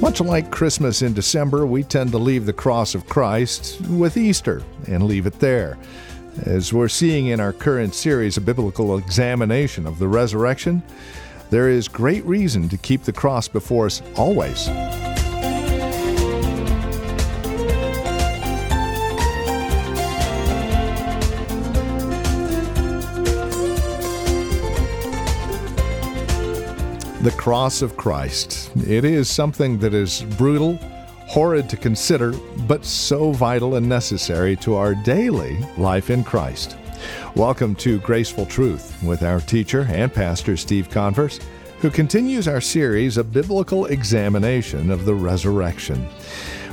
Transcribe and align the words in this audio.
Much 0.00 0.20
like 0.20 0.50
Christmas 0.50 1.02
in 1.02 1.14
December, 1.14 1.64
we 1.64 1.84
tend 1.84 2.10
to 2.10 2.18
leave 2.18 2.44
the 2.44 2.52
cross 2.52 2.96
of 2.96 3.06
Christ 3.06 3.80
with 3.82 4.16
Easter 4.16 4.64
and 4.88 5.04
leave 5.04 5.26
it 5.26 5.38
there. 5.38 5.78
As 6.42 6.72
we're 6.72 6.88
seeing 6.88 7.26
in 7.28 7.38
our 7.38 7.52
current 7.52 7.94
series, 7.94 8.36
a 8.36 8.40
biblical 8.40 8.98
examination 8.98 9.86
of 9.86 10.00
the 10.00 10.08
resurrection, 10.08 10.82
there 11.50 11.68
is 11.68 11.86
great 11.86 12.24
reason 12.24 12.68
to 12.68 12.76
keep 12.76 13.04
the 13.04 13.12
cross 13.12 13.46
before 13.46 13.86
us 13.86 14.02
always. 14.16 14.68
The 27.22 27.30
cross 27.32 27.82
of 27.82 27.98
Christ. 27.98 28.70
It 28.88 29.04
is 29.04 29.28
something 29.28 29.78
that 29.80 29.92
is 29.92 30.22
brutal, 30.38 30.76
horrid 31.26 31.68
to 31.68 31.76
consider, 31.76 32.32
but 32.66 32.82
so 32.82 33.32
vital 33.32 33.74
and 33.74 33.86
necessary 33.86 34.56
to 34.56 34.76
our 34.76 34.94
daily 34.94 35.58
life 35.76 36.08
in 36.08 36.24
Christ. 36.24 36.78
Welcome 37.36 37.74
to 37.74 38.00
Graceful 38.00 38.46
Truth 38.46 39.02
with 39.02 39.22
our 39.22 39.40
teacher 39.40 39.86
and 39.90 40.10
pastor 40.10 40.56
Steve 40.56 40.88
Converse, 40.88 41.40
who 41.80 41.90
continues 41.90 42.48
our 42.48 42.62
series 42.62 43.18
of 43.18 43.34
biblical 43.34 43.84
examination 43.84 44.90
of 44.90 45.04
the 45.04 45.14
resurrection. 45.14 46.08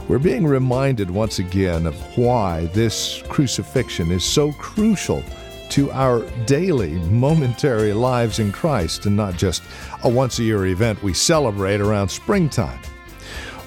We're 0.07 0.17
being 0.17 0.47
reminded 0.47 1.11
once 1.11 1.39
again 1.39 1.85
of 1.85 2.17
why 2.17 2.67
this 2.67 3.21
crucifixion 3.27 4.13
is 4.13 4.23
so 4.23 4.53
crucial 4.53 5.21
to 5.69 5.91
our 5.91 6.21
daily, 6.45 6.93
momentary 7.09 7.93
lives 7.93 8.39
in 8.39 8.51
Christ 8.51 9.05
and 9.05 9.15
not 9.15 9.35
just 9.35 9.63
a 10.03 10.09
once 10.09 10.39
a 10.39 10.43
year 10.43 10.65
event 10.65 11.01
we 11.03 11.13
celebrate 11.13 11.81
around 11.81 12.09
springtime. 12.09 12.79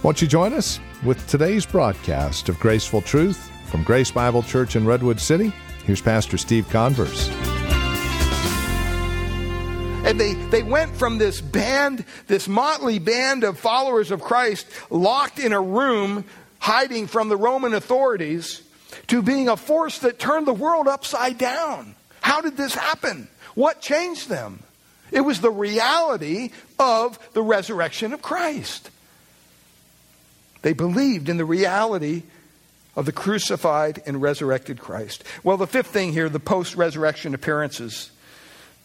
Won't 0.03 0.23
you 0.23 0.29
join 0.29 0.53
us 0.55 0.81
with 1.05 1.27
today's 1.27 1.67
broadcast 1.67 2.49
of 2.49 2.59
Graceful 2.59 3.03
Truth 3.03 3.51
from 3.67 3.83
Grace 3.83 4.11
Bible 4.11 4.43
Church 4.43 4.77
in 4.77 4.87
Redwood 4.87 5.21
City? 5.21 5.53
Here's 5.85 6.01
Pastor 6.01 6.39
Steve 6.39 6.69
Converse. 6.71 7.29
And 10.03 10.19
they, 10.19 10.35
they 10.51 10.63
went 10.63 10.97
from 10.97 11.19
this 11.19 11.41
band, 11.41 12.05
this 12.27 12.49
motley 12.49 12.99
band 12.99 13.45
of 13.45 13.59
followers 13.59 14.11
of 14.11 14.23
Christ, 14.23 14.67
locked 14.89 15.39
in 15.39 15.53
a 15.53 15.61
room, 15.61 16.25
hiding 16.59 17.07
from 17.07 17.29
the 17.29 17.37
Roman 17.37 17.75
authorities, 17.75 18.63
to 19.11 19.23
being 19.23 19.49
a 19.49 19.57
force 19.57 19.99
that 19.99 20.21
turned 20.21 20.47
the 20.47 20.53
world 20.53 20.87
upside 20.87 21.37
down. 21.37 21.97
How 22.21 22.41
did 22.41 22.57
this 22.57 22.75
happen? 22.75 23.27
What 23.57 23.81
changed 23.81 24.29
them? 24.29 24.63
It 25.11 25.23
was 25.23 25.41
the 25.41 25.51
reality 25.51 26.51
of 26.79 27.19
the 27.33 27.43
resurrection 27.43 28.13
of 28.13 28.23
Christ. 28.23 28.89
They 30.63 30.75
believed 30.75 31.29
in 31.29 31.39
the 31.39 31.45
reality 31.45 32.23
of 32.95 33.05
the 33.05 33.11
crucified 33.11 34.01
and 34.07 34.23
resurrected 34.23 34.79
Christ. 34.79 35.25
Well, 35.43 35.57
the 35.57 35.67
fifth 35.67 35.89
thing 35.89 36.13
here, 36.13 36.29
the 36.29 36.39
post 36.39 36.77
resurrection 36.77 37.35
appearances. 37.35 38.13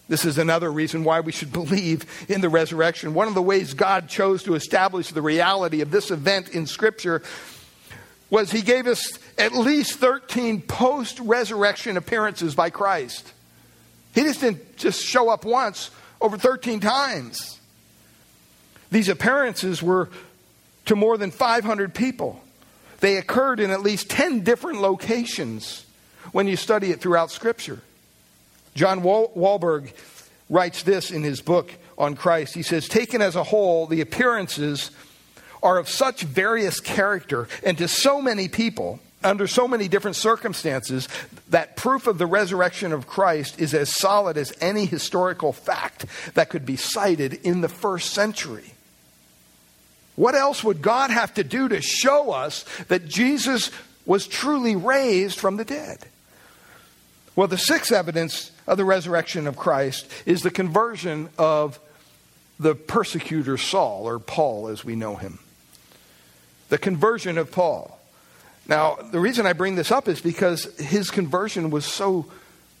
This 0.08 0.24
is 0.24 0.38
another 0.38 0.72
reason 0.72 1.04
why 1.04 1.20
we 1.20 1.30
should 1.30 1.52
believe 1.52 2.04
in 2.28 2.40
the 2.40 2.48
resurrection. 2.48 3.14
One 3.14 3.28
of 3.28 3.34
the 3.34 3.42
ways 3.42 3.74
God 3.74 4.08
chose 4.08 4.42
to 4.42 4.56
establish 4.56 5.10
the 5.10 5.22
reality 5.22 5.82
of 5.82 5.92
this 5.92 6.10
event 6.10 6.48
in 6.48 6.66
Scripture 6.66 7.22
was 8.28 8.50
He 8.50 8.62
gave 8.62 8.88
us 8.88 9.20
at 9.38 9.52
least 9.52 9.98
13 9.98 10.62
post 10.62 11.20
resurrection 11.20 11.96
appearances 11.96 12.54
by 12.54 12.70
Christ. 12.70 13.32
He 14.14 14.22
just 14.22 14.40
didn't 14.40 14.76
just 14.76 15.04
show 15.04 15.28
up 15.28 15.44
once, 15.44 15.90
over 16.20 16.38
13 16.38 16.80
times. 16.80 17.60
These 18.90 19.08
appearances 19.08 19.82
were 19.82 20.08
to 20.86 20.96
more 20.96 21.18
than 21.18 21.30
500 21.30 21.94
people. 21.94 22.42
They 23.00 23.18
occurred 23.18 23.60
in 23.60 23.70
at 23.70 23.82
least 23.82 24.08
10 24.08 24.40
different 24.40 24.80
locations 24.80 25.84
when 26.32 26.48
you 26.48 26.56
study 26.56 26.90
it 26.90 27.00
throughout 27.00 27.30
Scripture. 27.30 27.82
John 28.74 29.02
Wal- 29.02 29.32
Walvoord 29.36 29.90
writes 30.48 30.82
this 30.82 31.10
in 31.10 31.22
his 31.22 31.40
book 31.42 31.72
on 31.98 32.14
Christ. 32.14 32.54
He 32.54 32.62
says, 32.62 32.88
Taken 32.88 33.20
as 33.20 33.36
a 33.36 33.44
whole, 33.44 33.86
the 33.86 34.00
appearances 34.00 34.90
are 35.62 35.78
of 35.78 35.88
such 35.88 36.22
various 36.22 36.80
character 36.80 37.48
and 37.64 37.76
to 37.78 37.88
so 37.88 38.22
many 38.22 38.48
people 38.48 39.00
under 39.26 39.46
so 39.46 39.66
many 39.66 39.88
different 39.88 40.16
circumstances 40.16 41.08
that 41.50 41.76
proof 41.76 42.06
of 42.06 42.18
the 42.18 42.26
resurrection 42.26 42.92
of 42.92 43.06
Christ 43.06 43.60
is 43.60 43.74
as 43.74 43.94
solid 43.94 44.36
as 44.36 44.56
any 44.60 44.86
historical 44.86 45.52
fact 45.52 46.06
that 46.34 46.48
could 46.48 46.64
be 46.64 46.76
cited 46.76 47.34
in 47.34 47.60
the 47.60 47.68
first 47.68 48.14
century. 48.14 48.72
What 50.14 50.34
else 50.34 50.64
would 50.64 50.80
God 50.80 51.10
have 51.10 51.34
to 51.34 51.44
do 51.44 51.68
to 51.68 51.82
show 51.82 52.30
us 52.30 52.64
that 52.88 53.06
Jesus 53.06 53.70
was 54.06 54.26
truly 54.26 54.76
raised 54.76 55.38
from 55.38 55.56
the 55.56 55.64
dead? 55.64 55.98
Well, 57.34 57.48
the 57.48 57.58
sixth 57.58 57.92
evidence 57.92 58.50
of 58.66 58.78
the 58.78 58.84
resurrection 58.84 59.46
of 59.46 59.56
Christ 59.56 60.10
is 60.24 60.40
the 60.40 60.50
conversion 60.50 61.28
of 61.36 61.78
the 62.58 62.74
persecutor 62.74 63.58
Saul, 63.58 64.08
or 64.08 64.18
Paul 64.18 64.68
as 64.68 64.84
we 64.84 64.96
know 64.96 65.16
him. 65.16 65.38
The 66.70 66.78
conversion 66.78 67.36
of 67.36 67.50
Paul. 67.52 68.00
Now, 68.68 68.96
the 68.96 69.20
reason 69.20 69.46
I 69.46 69.52
bring 69.52 69.76
this 69.76 69.92
up 69.92 70.08
is 70.08 70.20
because 70.20 70.64
his 70.78 71.10
conversion 71.10 71.70
was 71.70 71.84
so, 71.84 72.26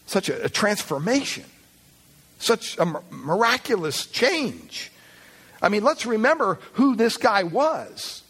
such 0.06 0.28
a, 0.28 0.44
a 0.44 0.48
transformation, 0.48 1.44
such 2.38 2.76
a 2.78 3.00
miraculous 3.10 4.06
change. 4.06 4.90
I 5.62 5.68
mean, 5.68 5.84
let's 5.84 6.04
remember 6.04 6.58
who 6.74 6.96
this 6.96 7.16
guy 7.16 7.44
was. 7.44 8.22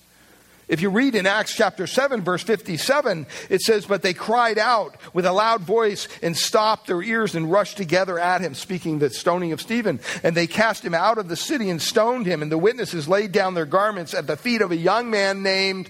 If 0.69 0.81
you 0.81 0.91
read 0.91 1.15
in 1.15 1.27
Acts 1.27 1.55
chapter 1.55 1.87
7, 1.87 2.23
verse 2.23 2.43
57, 2.43 3.27
it 3.49 3.61
says, 3.61 3.87
But 3.87 4.03
they 4.03 4.15
cried 4.15 4.59
out 4.59 4.97
with 5.15 5.25
a 5.25 5.33
loud 5.33 5.61
voice 5.63 6.09
and 6.23 6.37
stopped 6.37 6.89
their 6.89 7.03
ears 7.03 7.37
and 7.37 7.51
rushed 7.51 7.77
together 7.77 8.19
at 8.19 8.41
him, 8.41 8.53
speaking 8.55 8.99
the 8.99 9.11
stoning 9.11 9.53
of 9.53 9.61
Stephen. 9.61 10.01
And 10.25 10.37
they 10.37 10.49
cast 10.49 10.85
him 10.85 10.95
out 10.95 11.19
of 11.19 11.29
the 11.29 11.37
city 11.37 11.71
and 11.71 11.81
stoned 11.81 12.27
him. 12.27 12.43
And 12.43 12.51
the 12.51 12.59
witnesses 12.59 13.09
laid 13.09 13.31
down 13.31 13.55
their 13.55 13.65
garments 13.65 14.13
at 14.13 14.27
the 14.27 14.37
feet 14.37 14.61
of 14.61 14.73
a 14.73 14.77
young 14.77 15.09
man 15.09 15.45
named 15.45 15.89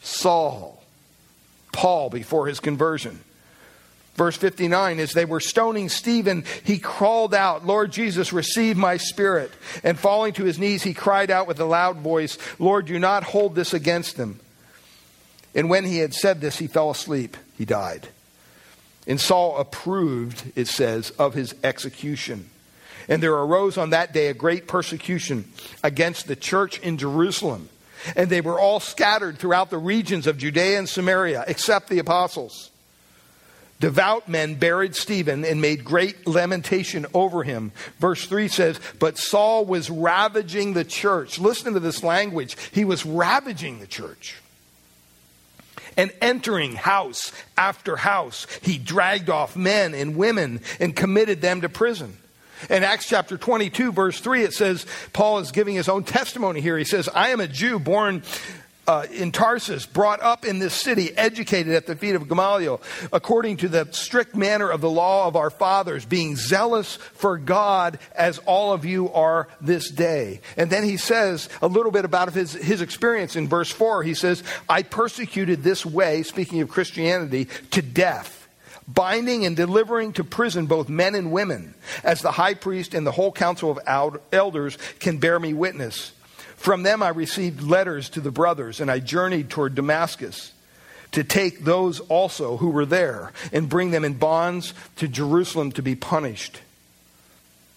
Saul. 0.00 0.75
Paul 1.76 2.08
before 2.08 2.46
his 2.46 2.58
conversion. 2.58 3.20
Verse 4.14 4.36
59 4.38 4.98
As 4.98 5.12
they 5.12 5.26
were 5.26 5.40
stoning 5.40 5.90
Stephen, 5.90 6.44
he 6.64 6.78
crawled 6.78 7.34
out, 7.34 7.66
Lord 7.66 7.92
Jesus, 7.92 8.32
receive 8.32 8.78
my 8.78 8.96
spirit. 8.96 9.52
And 9.84 9.98
falling 9.98 10.32
to 10.34 10.44
his 10.44 10.58
knees, 10.58 10.82
he 10.82 10.94
cried 10.94 11.30
out 11.30 11.46
with 11.46 11.60
a 11.60 11.66
loud 11.66 11.98
voice, 11.98 12.38
Lord, 12.58 12.86
do 12.86 12.98
not 12.98 13.24
hold 13.24 13.54
this 13.54 13.74
against 13.74 14.16
them. 14.16 14.40
And 15.54 15.68
when 15.68 15.84
he 15.84 15.98
had 15.98 16.14
said 16.14 16.40
this, 16.40 16.58
he 16.58 16.66
fell 16.66 16.90
asleep. 16.90 17.36
He 17.58 17.66
died. 17.66 18.08
And 19.06 19.20
Saul 19.20 19.58
approved, 19.58 20.52
it 20.56 20.68
says, 20.68 21.10
of 21.10 21.34
his 21.34 21.54
execution. 21.62 22.48
And 23.06 23.22
there 23.22 23.34
arose 23.34 23.76
on 23.76 23.90
that 23.90 24.14
day 24.14 24.28
a 24.28 24.34
great 24.34 24.66
persecution 24.66 25.44
against 25.84 26.26
the 26.26 26.36
church 26.36 26.78
in 26.80 26.96
Jerusalem 26.96 27.68
and 28.14 28.30
they 28.30 28.40
were 28.40 28.60
all 28.60 28.80
scattered 28.80 29.38
throughout 29.38 29.70
the 29.70 29.78
regions 29.78 30.26
of 30.26 30.38
Judea 30.38 30.78
and 30.78 30.88
Samaria, 30.88 31.44
except 31.48 31.88
the 31.88 31.98
apostles. 31.98 32.70
Devout 33.78 34.26
men 34.26 34.54
buried 34.54 34.96
Stephen 34.96 35.44
and 35.44 35.60
made 35.60 35.84
great 35.84 36.26
lamentation 36.26 37.04
over 37.12 37.42
him. 37.42 37.72
Verse 37.98 38.26
3 38.26 38.48
says, 38.48 38.80
But 38.98 39.18
Saul 39.18 39.66
was 39.66 39.90
ravaging 39.90 40.72
the 40.72 40.84
church. 40.84 41.38
Listen 41.38 41.74
to 41.74 41.80
this 41.80 42.02
language. 42.02 42.56
He 42.72 42.86
was 42.86 43.04
ravaging 43.04 43.80
the 43.80 43.86
church. 43.86 44.36
And 45.98 46.10
entering 46.22 46.74
house 46.74 47.32
after 47.56 47.96
house, 47.96 48.46
he 48.62 48.78
dragged 48.78 49.28
off 49.28 49.56
men 49.56 49.94
and 49.94 50.16
women 50.16 50.60
and 50.80 50.96
committed 50.96 51.40
them 51.42 51.60
to 51.60 51.68
prison. 51.68 52.16
In 52.70 52.82
Acts 52.84 53.08
chapter 53.08 53.36
22, 53.36 53.92
verse 53.92 54.20
3, 54.20 54.42
it 54.42 54.52
says, 54.52 54.86
Paul 55.12 55.38
is 55.38 55.52
giving 55.52 55.74
his 55.74 55.88
own 55.88 56.04
testimony 56.04 56.60
here. 56.60 56.78
He 56.78 56.84
says, 56.84 57.08
I 57.08 57.30
am 57.30 57.40
a 57.40 57.48
Jew 57.48 57.78
born 57.78 58.22
uh, 58.86 59.06
in 59.12 59.32
Tarsus, 59.32 59.86
brought 59.86 60.22
up 60.22 60.44
in 60.44 60.58
this 60.58 60.74
city, 60.74 61.16
educated 61.16 61.74
at 61.74 61.86
the 61.86 61.96
feet 61.96 62.14
of 62.14 62.28
Gamaliel, 62.28 62.80
according 63.12 63.58
to 63.58 63.68
the 63.68 63.88
strict 63.90 64.36
manner 64.36 64.70
of 64.70 64.80
the 64.80 64.90
law 64.90 65.26
of 65.26 65.36
our 65.36 65.50
fathers, 65.50 66.04
being 66.04 66.36
zealous 66.36 66.96
for 66.96 67.36
God 67.38 67.98
as 68.14 68.38
all 68.38 68.72
of 68.72 68.84
you 68.84 69.12
are 69.12 69.48
this 69.60 69.90
day. 69.90 70.40
And 70.56 70.70
then 70.70 70.84
he 70.84 70.96
says 70.96 71.48
a 71.60 71.66
little 71.66 71.92
bit 71.92 72.04
about 72.04 72.32
his, 72.32 72.52
his 72.52 72.80
experience 72.80 73.36
in 73.36 73.48
verse 73.48 73.70
4. 73.70 74.02
He 74.02 74.14
says, 74.14 74.42
I 74.68 74.82
persecuted 74.82 75.62
this 75.62 75.84
way, 75.84 76.22
speaking 76.22 76.60
of 76.60 76.68
Christianity, 76.68 77.48
to 77.72 77.82
death 77.82 78.35
binding 78.88 79.44
and 79.44 79.56
delivering 79.56 80.12
to 80.14 80.24
prison 80.24 80.66
both 80.66 80.88
men 80.88 81.14
and 81.14 81.32
women, 81.32 81.74
as 82.04 82.22
the 82.22 82.32
high 82.32 82.54
priest 82.54 82.94
and 82.94 83.06
the 83.06 83.12
whole 83.12 83.32
council 83.32 83.70
of 83.70 84.18
elders 84.32 84.78
can 85.00 85.18
bear 85.18 85.38
me 85.38 85.52
witness. 85.54 86.12
From 86.56 86.82
them 86.82 87.02
I 87.02 87.08
received 87.08 87.62
letters 87.62 88.08
to 88.10 88.20
the 88.20 88.30
brothers, 88.30 88.80
and 88.80 88.90
I 88.90 88.98
journeyed 88.98 89.50
toward 89.50 89.74
Damascus 89.74 90.52
to 91.12 91.24
take 91.24 91.64
those 91.64 92.00
also 92.00 92.56
who 92.56 92.70
were 92.70 92.86
there 92.86 93.32
and 93.52 93.68
bring 93.68 93.90
them 93.90 94.04
in 94.04 94.14
bonds 94.14 94.74
to 94.96 95.08
Jerusalem 95.08 95.72
to 95.72 95.82
be 95.82 95.94
punished. 95.94 96.60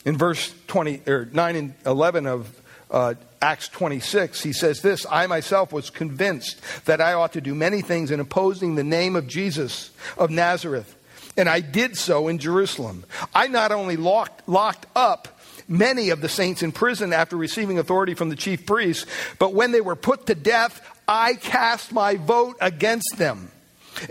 In 0.05 0.17
verse 0.17 0.53
20, 0.67 1.03
or 1.07 1.29
9 1.31 1.55
and 1.55 1.73
11 1.85 2.25
of 2.25 2.61
uh, 2.89 3.13
Acts 3.41 3.67
26, 3.67 4.41
he 4.41 4.53
says 4.53 4.81
this 4.81 5.05
I 5.09 5.27
myself 5.27 5.71
was 5.71 5.89
convinced 5.89 6.59
that 6.85 7.01
I 7.01 7.13
ought 7.13 7.33
to 7.33 7.41
do 7.41 7.53
many 7.53 7.81
things 7.81 8.11
in 8.11 8.19
opposing 8.19 8.75
the 8.75 8.83
name 8.83 9.15
of 9.15 9.27
Jesus 9.27 9.91
of 10.17 10.29
Nazareth. 10.29 10.95
And 11.37 11.47
I 11.47 11.61
did 11.61 11.97
so 11.97 12.27
in 12.27 12.37
Jerusalem. 12.39 13.05
I 13.33 13.47
not 13.47 13.71
only 13.71 13.97
locked, 13.97 14.47
locked 14.47 14.85
up 14.95 15.39
many 15.67 16.09
of 16.09 16.21
the 16.21 16.29
saints 16.29 16.63
in 16.63 16.71
prison 16.71 17.13
after 17.13 17.37
receiving 17.37 17.77
authority 17.77 18.15
from 18.15 18.29
the 18.29 18.35
chief 18.35 18.65
priests, 18.65 19.05
but 19.37 19.53
when 19.53 19.71
they 19.71 19.81
were 19.81 19.95
put 19.95 20.25
to 20.25 20.35
death, 20.35 20.81
I 21.07 21.35
cast 21.35 21.91
my 21.91 22.15
vote 22.15 22.57
against 22.59 23.17
them. 23.17 23.51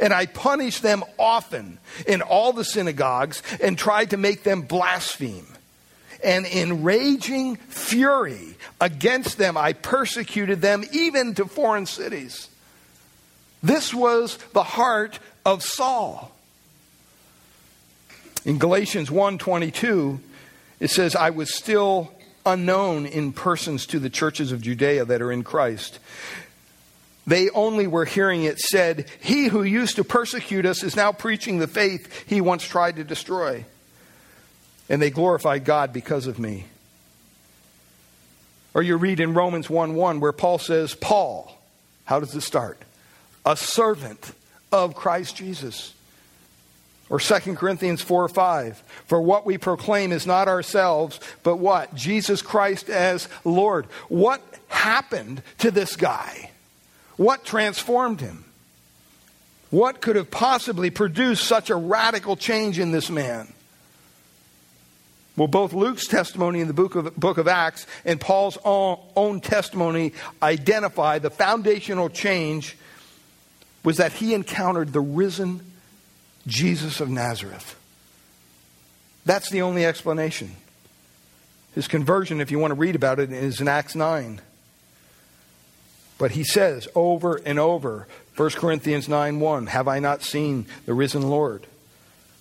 And 0.00 0.12
I 0.12 0.26
punished 0.26 0.82
them 0.82 1.02
often 1.18 1.78
in 2.06 2.20
all 2.20 2.52
the 2.52 2.64
synagogues 2.64 3.42
and 3.62 3.78
tried 3.78 4.10
to 4.10 4.16
make 4.16 4.42
them 4.42 4.62
blaspheme. 4.62 5.46
And 6.22 6.46
in 6.46 6.82
raging 6.82 7.56
fury 7.56 8.56
against 8.80 9.38
them, 9.38 9.56
I 9.56 9.72
persecuted 9.72 10.60
them 10.60 10.84
even 10.92 11.34
to 11.36 11.46
foreign 11.46 11.86
cities. 11.86 12.48
This 13.62 13.94
was 13.94 14.36
the 14.52 14.62
heart 14.62 15.18
of 15.46 15.62
Saul. 15.62 16.32
In 18.44 18.58
Galatians 18.58 19.10
1:22, 19.10 20.20
it 20.80 20.90
says, 20.90 21.16
I 21.16 21.30
was 21.30 21.54
still 21.54 22.12
unknown 22.46 23.06
in 23.06 23.32
persons 23.32 23.86
to 23.86 23.98
the 23.98 24.10
churches 24.10 24.52
of 24.52 24.62
Judea 24.62 25.04
that 25.06 25.20
are 25.20 25.32
in 25.32 25.42
Christ. 25.42 25.98
They 27.26 27.50
only 27.50 27.86
were 27.86 28.06
hearing 28.06 28.44
it 28.44 28.58
said, 28.58 29.06
He 29.20 29.48
who 29.48 29.62
used 29.62 29.96
to 29.96 30.04
persecute 30.04 30.64
us 30.64 30.82
is 30.82 30.96
now 30.96 31.12
preaching 31.12 31.58
the 31.58 31.66
faith 31.66 32.24
he 32.26 32.40
once 32.40 32.64
tried 32.64 32.96
to 32.96 33.04
destroy. 33.04 33.66
And 34.88 35.02
they 35.02 35.10
glorified 35.10 35.66
God 35.66 35.92
because 35.92 36.26
of 36.26 36.38
me. 36.38 36.64
Or 38.72 38.82
you 38.82 38.96
read 38.96 39.20
in 39.20 39.34
Romans 39.34 39.68
1 39.68 39.94
1 39.94 40.20
where 40.20 40.32
Paul 40.32 40.58
says, 40.58 40.94
Paul, 40.94 41.54
how 42.04 42.20
does 42.20 42.34
it 42.34 42.40
start? 42.40 42.80
A 43.44 43.56
servant 43.56 44.32
of 44.72 44.94
Christ 44.94 45.36
Jesus 45.36 45.92
or 47.10 47.18
2 47.18 47.54
Corinthians 47.54 48.02
4 48.02 48.28
5. 48.28 48.78
For 49.06 49.20
what 49.20 49.46
we 49.46 49.58
proclaim 49.58 50.12
is 50.12 50.26
not 50.26 50.48
ourselves, 50.48 51.20
but 51.42 51.56
what? 51.56 51.94
Jesus 51.94 52.42
Christ 52.42 52.88
as 52.90 53.28
Lord. 53.44 53.86
What 54.08 54.42
happened 54.68 55.42
to 55.58 55.70
this 55.70 55.96
guy? 55.96 56.50
What 57.16 57.44
transformed 57.44 58.20
him? 58.20 58.44
What 59.70 60.00
could 60.00 60.16
have 60.16 60.30
possibly 60.30 60.90
produced 60.90 61.44
such 61.44 61.68
a 61.68 61.76
radical 61.76 62.36
change 62.36 62.78
in 62.78 62.92
this 62.92 63.10
man? 63.10 63.52
Well, 65.36 65.48
both 65.48 65.72
Luke's 65.72 66.08
testimony 66.08 66.60
in 66.60 66.66
the 66.66 66.74
book 66.74 66.96
of, 66.96 67.14
book 67.14 67.38
of 67.38 67.46
Acts 67.46 67.86
and 68.04 68.20
Paul's 68.20 68.58
own, 68.64 68.98
own 69.14 69.40
testimony 69.40 70.12
identify 70.42 71.20
the 71.20 71.30
foundational 71.30 72.08
change 72.08 72.76
was 73.84 73.98
that 73.98 74.12
he 74.12 74.34
encountered 74.34 74.92
the 74.92 75.00
risen 75.00 75.60
Jesus 76.48 77.00
of 77.00 77.08
Nazareth. 77.08 77.76
That's 79.24 79.50
the 79.50 79.62
only 79.62 79.84
explanation. 79.84 80.56
His 81.74 81.86
conversion, 81.86 82.40
if 82.40 82.50
you 82.50 82.58
want 82.58 82.72
to 82.72 82.80
read 82.80 82.96
about 82.96 83.20
it, 83.20 83.30
is 83.30 83.60
in 83.60 83.68
Acts 83.68 83.94
9. 83.94 84.40
But 86.16 86.32
he 86.32 86.42
says 86.42 86.88
over 86.94 87.36
and 87.36 87.58
over, 87.58 88.08
1 88.36 88.50
Corinthians 88.50 89.08
9 89.08 89.38
1, 89.38 89.66
Have 89.66 89.86
I 89.86 90.00
not 90.00 90.22
seen 90.22 90.66
the 90.86 90.94
risen 90.94 91.28
Lord? 91.28 91.66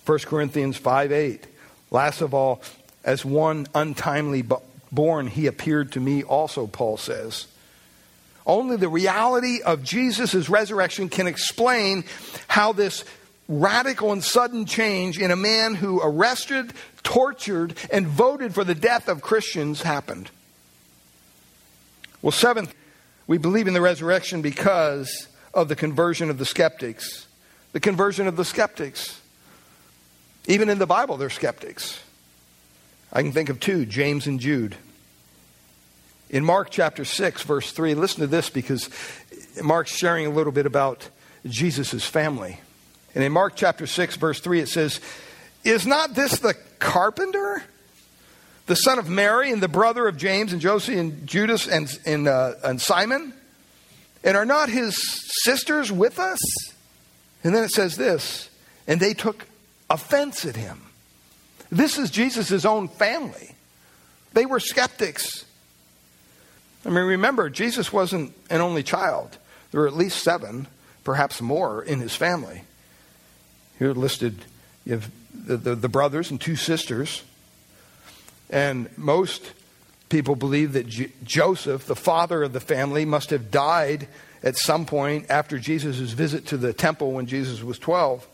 1 0.06 0.18
Corinthians 0.20 0.76
5 0.76 1.12
8, 1.12 1.46
Last 1.90 2.20
of 2.20 2.34
all, 2.34 2.62
as 3.04 3.24
one 3.24 3.66
untimely 3.74 4.42
born, 4.90 5.26
he 5.26 5.46
appeared 5.46 5.92
to 5.92 6.00
me 6.00 6.22
also, 6.22 6.66
Paul 6.66 6.96
says. 6.96 7.46
Only 8.46 8.76
the 8.76 8.88
reality 8.88 9.60
of 9.60 9.84
Jesus' 9.84 10.48
resurrection 10.48 11.10
can 11.10 11.26
explain 11.26 12.04
how 12.48 12.72
this 12.72 13.04
radical 13.48 14.12
and 14.12 14.22
sudden 14.22 14.66
change 14.66 15.18
in 15.18 15.30
a 15.30 15.36
man 15.36 15.74
who 15.74 16.00
arrested, 16.02 16.72
tortured, 17.02 17.74
and 17.90 18.06
voted 18.06 18.54
for 18.54 18.62
the 18.62 18.74
death 18.74 19.08
of 19.08 19.22
Christians 19.22 19.82
happened. 19.82 20.30
Well, 22.20 22.32
seventh, 22.32 22.74
we 23.26 23.38
believe 23.38 23.66
in 23.66 23.74
the 23.74 23.80
resurrection 23.80 24.42
because 24.42 25.28
of 25.54 25.68
the 25.68 25.76
conversion 25.76 26.30
of 26.30 26.38
the 26.38 26.44
skeptics. 26.44 27.26
The 27.72 27.80
conversion 27.80 28.26
of 28.26 28.36
the 28.36 28.44
skeptics. 28.44 29.20
Even 30.46 30.68
in 30.68 30.78
the 30.78 30.86
Bible, 30.86 31.16
they're 31.16 31.30
skeptics. 31.30 32.00
I 33.12 33.22
can 33.22 33.32
think 33.32 33.48
of 33.48 33.60
two 33.60 33.86
James 33.86 34.26
and 34.26 34.40
Jude. 34.40 34.76
In 36.30 36.44
Mark 36.44 36.68
chapter 36.70 37.06
6, 37.06 37.42
verse 37.42 37.72
3, 37.72 37.94
listen 37.94 38.20
to 38.20 38.26
this 38.26 38.50
because 38.50 38.90
Mark's 39.62 39.94
sharing 39.94 40.26
a 40.26 40.30
little 40.30 40.52
bit 40.52 40.66
about 40.66 41.08
Jesus' 41.46 42.04
family. 42.04 42.60
And 43.18 43.24
in 43.24 43.32
Mark 43.32 43.56
chapter 43.56 43.84
6, 43.84 44.14
verse 44.14 44.38
3, 44.38 44.60
it 44.60 44.68
says, 44.68 45.00
Is 45.64 45.88
not 45.88 46.14
this 46.14 46.38
the 46.38 46.54
carpenter? 46.78 47.64
The 48.66 48.76
son 48.76 49.00
of 49.00 49.08
Mary 49.08 49.50
and 49.50 49.60
the 49.60 49.66
brother 49.66 50.06
of 50.06 50.16
James 50.16 50.52
and 50.52 50.62
Joseph 50.62 50.94
and 50.94 51.26
Judas 51.26 51.66
and, 51.66 51.88
and, 52.06 52.28
uh, 52.28 52.52
and 52.62 52.80
Simon? 52.80 53.32
And 54.22 54.36
are 54.36 54.44
not 54.44 54.68
his 54.68 54.96
sisters 55.42 55.90
with 55.90 56.20
us? 56.20 56.38
And 57.42 57.52
then 57.52 57.64
it 57.64 57.72
says 57.72 57.96
this, 57.96 58.50
and 58.86 59.00
they 59.00 59.14
took 59.14 59.48
offense 59.90 60.44
at 60.44 60.54
him. 60.54 60.80
This 61.72 61.98
is 61.98 62.12
Jesus' 62.12 62.64
own 62.64 62.86
family. 62.86 63.56
They 64.32 64.46
were 64.46 64.60
skeptics. 64.60 65.44
I 66.86 66.90
mean, 66.90 67.04
remember, 67.04 67.50
Jesus 67.50 67.92
wasn't 67.92 68.32
an 68.48 68.60
only 68.60 68.84
child. 68.84 69.38
There 69.72 69.80
were 69.80 69.88
at 69.88 69.96
least 69.96 70.22
seven, 70.22 70.68
perhaps 71.02 71.40
more, 71.40 71.82
in 71.82 71.98
his 71.98 72.14
family. 72.14 72.62
Here 73.78 73.92
listed 73.92 74.44
the, 74.86 75.00
the, 75.56 75.74
the 75.74 75.88
brothers 75.88 76.30
and 76.30 76.40
two 76.40 76.56
sisters. 76.56 77.22
And 78.50 78.88
most 78.96 79.52
people 80.08 80.36
believe 80.36 80.72
that 80.72 80.86
J- 80.86 81.12
Joseph, 81.24 81.86
the 81.86 81.96
father 81.96 82.42
of 82.42 82.52
the 82.52 82.60
family, 82.60 83.04
must 83.04 83.30
have 83.30 83.50
died 83.50 84.08
at 84.42 84.56
some 84.56 84.86
point 84.86 85.26
after 85.28 85.58
Jesus' 85.58 86.10
visit 86.10 86.46
to 86.46 86.56
the 86.56 86.72
temple 86.72 87.12
when 87.12 87.26
Jesus 87.26 87.62
was 87.62 87.78
12, 87.78 88.26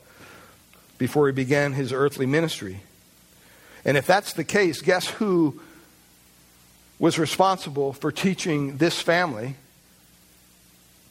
before 0.99 1.27
he 1.27 1.33
began 1.33 1.73
his 1.73 1.93
earthly 1.93 2.27
ministry. 2.27 2.81
And 3.85 3.97
if 3.97 4.07
that's 4.07 4.33
the 4.33 4.45
case, 4.45 4.81
guess 4.81 5.09
who 5.09 5.61
was 6.99 7.19
responsible 7.19 7.93
for 7.93 8.13
teaching 8.13 8.77
this 8.77 9.01
family 9.01 9.57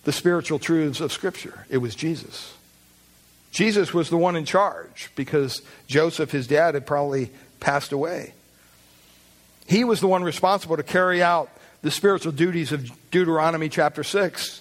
the 0.06 0.12
spiritual 0.12 0.60
truths 0.60 1.02
of 1.02 1.12
Scripture? 1.12 1.66
It 1.70 1.78
was 1.78 1.96
Jesus. 1.96 2.54
Jesus 3.54 3.94
was 3.94 4.10
the 4.10 4.18
one 4.18 4.36
in 4.36 4.46
charge 4.46 5.12
because 5.16 5.62
Joseph, 5.86 6.32
his 6.32 6.48
dad, 6.48 6.74
had 6.74 6.88
probably 6.88 7.30
passed 7.60 7.92
away. 7.92 8.34
He 9.68 9.84
was 9.84 10.00
the 10.00 10.08
one 10.08 10.24
responsible 10.24 10.76
to 10.76 10.84
carry 10.84 11.22
out 11.22 11.52
the 11.84 11.92
spiritual 11.92 12.32
duties 12.32 12.72
of 12.72 12.90
Deuteronomy 13.12 13.70
chapter 13.70 14.04
6. 14.04 14.60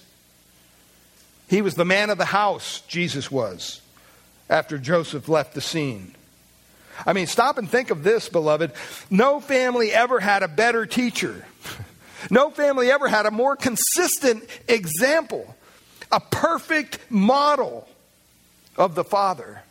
He 1.49 1.63
was 1.63 1.73
the 1.73 1.85
man 1.85 2.11
of 2.11 2.19
the 2.19 2.25
house, 2.25 2.81
Jesus 2.81 3.31
was, 3.31 3.81
after 4.47 4.77
Joseph 4.77 5.27
left 5.27 5.55
the 5.55 5.61
scene. 5.61 6.13
I 7.03 7.13
mean, 7.13 7.25
stop 7.25 7.57
and 7.57 7.67
think 7.67 7.89
of 7.89 8.03
this, 8.03 8.29
beloved. 8.29 8.73
No 9.09 9.39
family 9.39 9.91
ever 9.91 10.19
had 10.19 10.43
a 10.43 10.47
better 10.47 10.85
teacher. 10.85 11.45
No 12.31 12.51
family 12.51 12.89
ever 12.89 13.09
had 13.09 13.25
a 13.25 13.31
more 13.31 13.57
consistent 13.57 14.45
example, 14.69 15.57
a 16.09 16.21
perfect 16.21 16.97
model 17.09 17.85
of 18.77 18.95
the 18.95 19.03
Father 19.03 19.63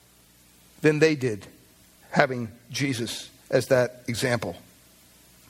than 0.81 0.99
they 0.99 1.15
did, 1.15 1.47
having 2.11 2.49
Jesus 2.71 3.31
as 3.51 3.69
that 3.69 4.03
example. 4.09 4.57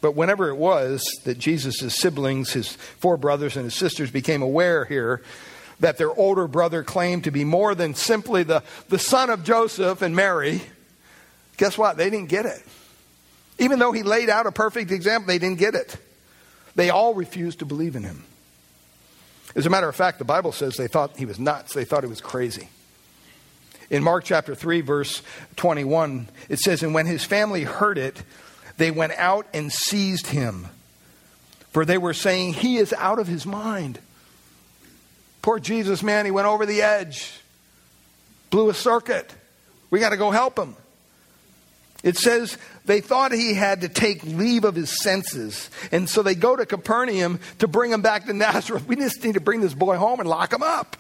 But 0.01 0.17
whenever 0.17 0.49
it 0.49 0.57
was 0.57 1.03
that 1.25 1.39
Jesus' 1.39 1.97
siblings, 1.97 2.53
his 2.53 2.73
four 2.73 3.17
brothers 3.17 3.57
and 3.57 3.65
his 3.65 3.75
sisters, 3.75 4.11
became 4.11 4.43
aware 4.43 4.85
here 4.85 5.23
that 5.81 5.97
their 5.97 6.11
older 6.11 6.47
brother 6.47 6.83
claimed 6.83 7.25
to 7.25 7.31
be 7.31 7.45
more 7.45 7.75
than 7.75 7.95
simply 7.95 8.43
the, 8.43 8.63
the 8.89 8.99
son 8.99 9.31
of 9.31 9.45
Joseph 9.45 10.03
and 10.03 10.15
Mary, 10.15 10.61
guess 11.57 11.79
what? 11.79 11.97
They 11.97 12.11
didn't 12.11 12.29
get 12.29 12.47
it. 12.47 12.63
Even 13.59 13.79
though 13.79 13.93
he 13.93 14.03
laid 14.03 14.29
out 14.29 14.47
a 14.47 14.53
perfect 14.53 14.91
example, 14.91 15.29
they 15.29 15.39
didn't 15.39 15.59
get 15.59 15.75
it. 15.75 15.97
They 16.75 16.91
all 16.91 17.15
refused 17.15 17.61
to 17.61 17.65
believe 17.65 17.97
in 17.97 18.03
him. 18.03 18.25
As 19.55 19.67
a 19.67 19.71
matter 19.71 19.89
of 19.89 19.95
fact, 19.95 20.19
the 20.19 20.25
Bible 20.25 20.53
says 20.53 20.77
they 20.77 20.89
thought 20.89 21.17
he 21.17 21.27
was 21.27 21.39
nuts, 21.39 21.75
they 21.75 21.85
thought 21.85 22.03
he 22.03 22.09
was 22.09 22.21
crazy. 22.21 22.69
In 23.93 24.03
Mark 24.03 24.25
chapter 24.25 24.55
3, 24.55 24.81
verse 24.81 25.21
21, 25.57 26.27
it 26.49 26.59
says, 26.59 26.83
And 26.83 26.95
when 26.95 27.05
his 27.05 27.25
family 27.25 27.63
heard 27.63 27.99
it, 27.99 28.23
they 28.79 28.91
went 28.91 29.13
out 29.13 29.47
and 29.53 29.71
seized 29.71 30.29
him. 30.29 30.67
For 31.73 31.85
they 31.85 31.99
were 31.99 32.15
saying, 32.15 32.55
He 32.55 32.79
is 32.79 32.95
out 32.95 33.19
of 33.19 33.27
his 33.27 33.45
mind. 33.45 33.99
Poor 35.43 35.59
Jesus, 35.59 36.03
man, 36.03 36.25
he 36.25 36.31
went 36.31 36.49
over 36.49 36.65
the 36.65 36.81
edge, 36.81 37.39
blew 38.49 38.71
a 38.71 38.75
circuit. 38.75 39.31
We 39.91 40.01
got 40.01 40.11
to 40.11 40.17
go 40.17 40.31
help 40.31 40.59
him. 40.59 40.75
It 42.03 42.17
says 42.17 42.57
they 42.87 43.03
thought 43.03 43.31
he 43.33 43.53
had 43.53 43.83
to 43.83 43.91
take 43.91 44.25
leave 44.25 44.65
of 44.65 44.75
his 44.75 45.03
senses. 45.03 45.69
And 45.93 46.09
so 46.09 46.23
they 46.23 46.35
go 46.35 46.57
to 46.57 46.65
Capernaum 46.65 47.41
to 47.59 47.69
bring 47.69 47.93
him 47.93 48.01
back 48.01 48.25
to 48.25 48.33
Nazareth. 48.33 48.85
We 48.89 48.97
just 48.97 49.23
need 49.23 49.35
to 49.35 49.41
bring 49.41 49.61
this 49.61 49.75
boy 49.75 49.97
home 49.97 50.19
and 50.19 50.29
lock 50.29 50.51
him 50.51 50.63
up. 50.63 50.97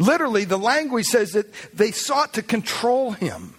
Literally, 0.00 0.46
the 0.46 0.58
language 0.58 1.04
says 1.04 1.32
that 1.32 1.46
they 1.74 1.90
sought 1.90 2.34
to 2.34 2.42
control 2.42 3.12
him. 3.12 3.54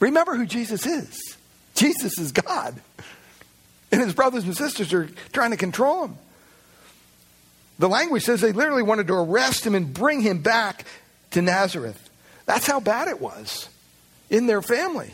Remember 0.00 0.34
who 0.34 0.46
Jesus 0.46 0.86
is 0.86 1.36
Jesus 1.74 2.18
is 2.18 2.32
God. 2.32 2.74
And 3.92 4.00
his 4.00 4.14
brothers 4.14 4.44
and 4.44 4.56
sisters 4.56 4.92
are 4.92 5.08
trying 5.32 5.50
to 5.50 5.56
control 5.56 6.06
him. 6.06 6.18
The 7.78 7.88
language 7.88 8.22
says 8.22 8.40
they 8.40 8.52
literally 8.52 8.82
wanted 8.82 9.08
to 9.08 9.14
arrest 9.14 9.66
him 9.66 9.74
and 9.74 9.92
bring 9.92 10.20
him 10.20 10.38
back 10.38 10.84
to 11.32 11.42
Nazareth. 11.42 12.10
That's 12.46 12.66
how 12.66 12.80
bad 12.80 13.08
it 13.08 13.20
was 13.20 13.68
in 14.30 14.46
their 14.46 14.62
family. 14.62 15.12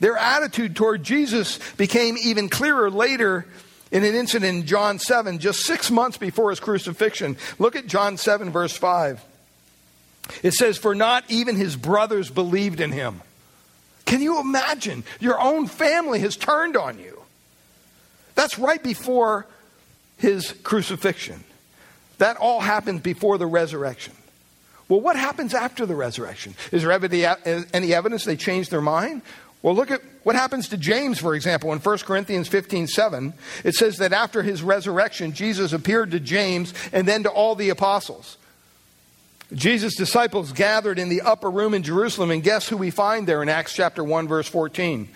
Their 0.00 0.16
attitude 0.16 0.76
toward 0.76 1.02
Jesus 1.02 1.58
became 1.76 2.16
even 2.18 2.48
clearer 2.48 2.90
later 2.90 3.46
in 3.94 4.02
an 4.02 4.16
incident 4.16 4.56
in 4.56 4.66
John 4.66 4.98
7, 4.98 5.38
just 5.38 5.60
six 5.60 5.88
months 5.88 6.18
before 6.18 6.50
his 6.50 6.58
crucifixion. 6.58 7.36
Look 7.60 7.76
at 7.76 7.86
John 7.86 8.16
7, 8.16 8.50
verse 8.50 8.76
5. 8.76 9.24
It 10.42 10.52
says, 10.52 10.76
For 10.76 10.96
not 10.96 11.24
even 11.28 11.54
his 11.54 11.76
brothers 11.76 12.28
believed 12.28 12.80
in 12.80 12.90
him. 12.90 13.22
Can 14.04 14.20
you 14.20 14.40
imagine? 14.40 15.04
Your 15.20 15.40
own 15.40 15.68
family 15.68 16.18
has 16.18 16.36
turned 16.36 16.76
on 16.76 16.98
you. 16.98 17.22
That's 18.34 18.58
right 18.58 18.82
before 18.82 19.46
his 20.18 20.52
crucifixion. 20.64 21.44
That 22.18 22.36
all 22.36 22.60
happened 22.60 23.04
before 23.04 23.38
the 23.38 23.46
resurrection. 23.46 24.14
Well, 24.88 25.00
what 25.00 25.16
happens 25.16 25.54
after 25.54 25.86
the 25.86 25.94
resurrection? 25.94 26.56
Is 26.72 26.82
there 26.82 26.92
any 26.92 27.94
evidence 27.94 28.24
they 28.24 28.36
changed 28.36 28.72
their 28.72 28.80
mind? 28.80 29.22
Well, 29.64 29.74
look 29.74 29.90
at 29.90 30.02
what 30.24 30.36
happens 30.36 30.68
to 30.68 30.76
James, 30.76 31.18
for 31.18 31.34
example, 31.34 31.72
in 31.72 31.78
1 31.78 31.98
Corinthians 32.00 32.48
15 32.48 32.86
7. 32.86 33.32
It 33.64 33.74
says 33.74 33.96
that 33.96 34.12
after 34.12 34.42
his 34.42 34.62
resurrection, 34.62 35.32
Jesus 35.32 35.72
appeared 35.72 36.10
to 36.10 36.20
James 36.20 36.74
and 36.92 37.08
then 37.08 37.22
to 37.22 37.30
all 37.30 37.54
the 37.54 37.70
apostles. 37.70 38.36
Jesus' 39.54 39.96
disciples 39.96 40.52
gathered 40.52 40.98
in 40.98 41.08
the 41.08 41.22
upper 41.22 41.50
room 41.50 41.72
in 41.72 41.82
Jerusalem, 41.82 42.30
and 42.30 42.42
guess 42.42 42.68
who 42.68 42.76
we 42.76 42.90
find 42.90 43.26
there 43.26 43.42
in 43.42 43.48
Acts 43.48 43.72
chapter 43.72 44.04
1, 44.04 44.28
verse 44.28 44.46
14? 44.48 45.08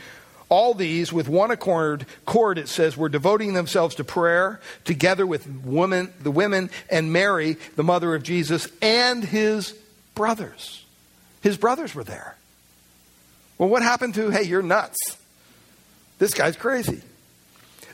All 0.49 0.73
these, 0.73 1.13
with 1.13 1.29
one 1.29 1.51
accord, 1.51 2.07
cord, 2.25 2.57
it 2.57 2.69
says, 2.69 2.97
were 2.97 3.11
devoting 3.11 3.53
themselves 3.53 3.97
to 3.97 4.05
prayer 4.05 4.61
together 4.87 5.27
with 5.27 5.45
the 5.45 6.31
women 6.31 6.71
and 6.89 7.13
Mary, 7.13 7.59
the 7.77 7.85
mother 7.85 8.15
of 8.15 8.23
Jesus, 8.23 8.67
and 8.81 9.23
his 9.23 9.75
brothers. 10.15 10.87
His 11.43 11.59
brothers 11.59 11.95
were 11.95 12.05
there. 12.05 12.39
Well, 13.59 13.69
what 13.69 13.83
happened 13.83 14.15
to, 14.15 14.31
hey, 14.31 14.45
you're 14.45 14.63
nuts? 14.63 15.19
This 16.19 16.33
guy's 16.33 16.57
crazy. 16.57 17.03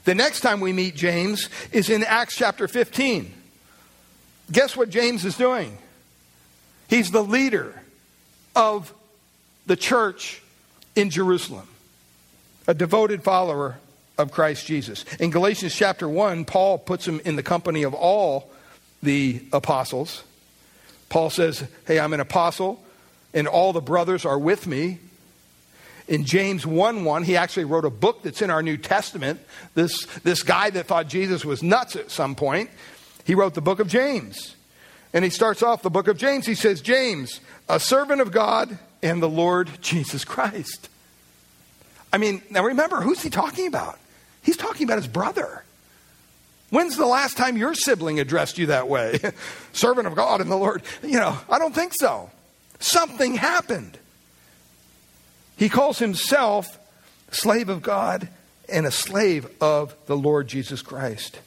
The 0.05 0.15
next 0.15 0.41
time 0.41 0.59
we 0.59 0.71
meet 0.71 0.95
James 0.95 1.49
is 1.71 1.89
in 1.89 2.03
Acts 2.03 2.35
chapter 2.35 2.67
15. 2.67 3.33
Guess 4.51 4.77
what 4.77 4.89
James 4.89 5.25
is 5.25 5.35
doing? 5.35 5.77
He's 6.87 7.09
the 7.09 7.23
leader 7.23 7.81
of 8.55 8.93
the 9.65 9.75
church 9.75 10.43
in 10.95 11.09
Jerusalem, 11.09 11.67
a 12.67 12.75
devoted 12.75 13.23
follower 13.23 13.77
of 14.17 14.31
Christ 14.31 14.67
Jesus. 14.67 15.03
In 15.19 15.31
Galatians 15.31 15.75
chapter 15.75 16.07
1, 16.07 16.45
Paul 16.45 16.77
puts 16.77 17.07
him 17.07 17.19
in 17.25 17.35
the 17.35 17.43
company 17.43 17.83
of 17.83 17.95
all 17.95 18.51
the 19.01 19.41
apostles. 19.51 20.23
Paul 21.09 21.31
says, 21.31 21.63
Hey, 21.85 21.99
I'm 21.99 22.13
an 22.13 22.19
apostle, 22.19 22.83
and 23.33 23.47
all 23.47 23.73
the 23.73 23.81
brothers 23.81 24.25
are 24.25 24.39
with 24.39 24.67
me. 24.67 24.99
In 26.07 26.23
James 26.23 26.65
1 26.65 27.03
1, 27.03 27.23
he 27.23 27.35
actually 27.35 27.65
wrote 27.65 27.85
a 27.85 27.89
book 27.89 28.21
that's 28.23 28.41
in 28.41 28.49
our 28.49 28.61
New 28.61 28.77
Testament. 28.77 29.39
This, 29.73 30.05
this 30.23 30.43
guy 30.43 30.69
that 30.69 30.85
thought 30.85 31.07
Jesus 31.07 31.43
was 31.43 31.63
nuts 31.63 31.95
at 31.95 32.11
some 32.11 32.35
point, 32.35 32.69
he 33.23 33.33
wrote 33.33 33.55
the 33.55 33.61
book 33.61 33.79
of 33.79 33.87
James. 33.87 34.55
And 35.13 35.23
he 35.23 35.29
starts 35.29 35.63
off 35.63 35.81
the 35.81 35.89
book 35.89 36.07
of 36.07 36.17
James. 36.17 36.45
He 36.45 36.55
says, 36.55 36.81
James, 36.81 37.39
a 37.69 37.79
servant 37.79 38.21
of 38.21 38.31
God 38.31 38.77
and 39.01 39.23
the 39.23 39.29
Lord 39.29 39.69
Jesus 39.81 40.25
Christ. 40.25 40.89
I 42.11 42.17
mean, 42.17 42.41
now 42.49 42.63
remember, 42.63 43.01
who's 43.01 43.21
he 43.21 43.29
talking 43.29 43.67
about? 43.67 43.97
He's 44.41 44.57
talking 44.57 44.83
about 44.83 44.97
his 44.97 45.07
brother. 45.07 45.63
When's 46.69 46.97
the 46.97 47.05
last 47.05 47.37
time 47.37 47.57
your 47.57 47.73
sibling 47.73 48.19
addressed 48.19 48.57
you 48.57 48.67
that 48.67 48.87
way? 48.87 49.19
servant 49.73 50.07
of 50.07 50.15
God 50.15 50.41
and 50.41 50.51
the 50.51 50.57
Lord. 50.57 50.83
You 51.01 51.19
know, 51.19 51.37
I 51.49 51.59
don't 51.59 51.73
think 51.73 51.93
so. 51.93 52.29
Something 52.79 53.35
happened. 53.35 53.97
He 55.57 55.69
calls 55.69 55.99
himself 55.99 56.79
slave 57.31 57.69
of 57.69 57.81
God 57.81 58.27
and 58.69 58.85
a 58.85 58.91
slave 58.91 59.47
of 59.61 59.95
the 60.07 60.17
Lord 60.17 60.47
Jesus 60.47 60.81
Christ. 60.81 61.39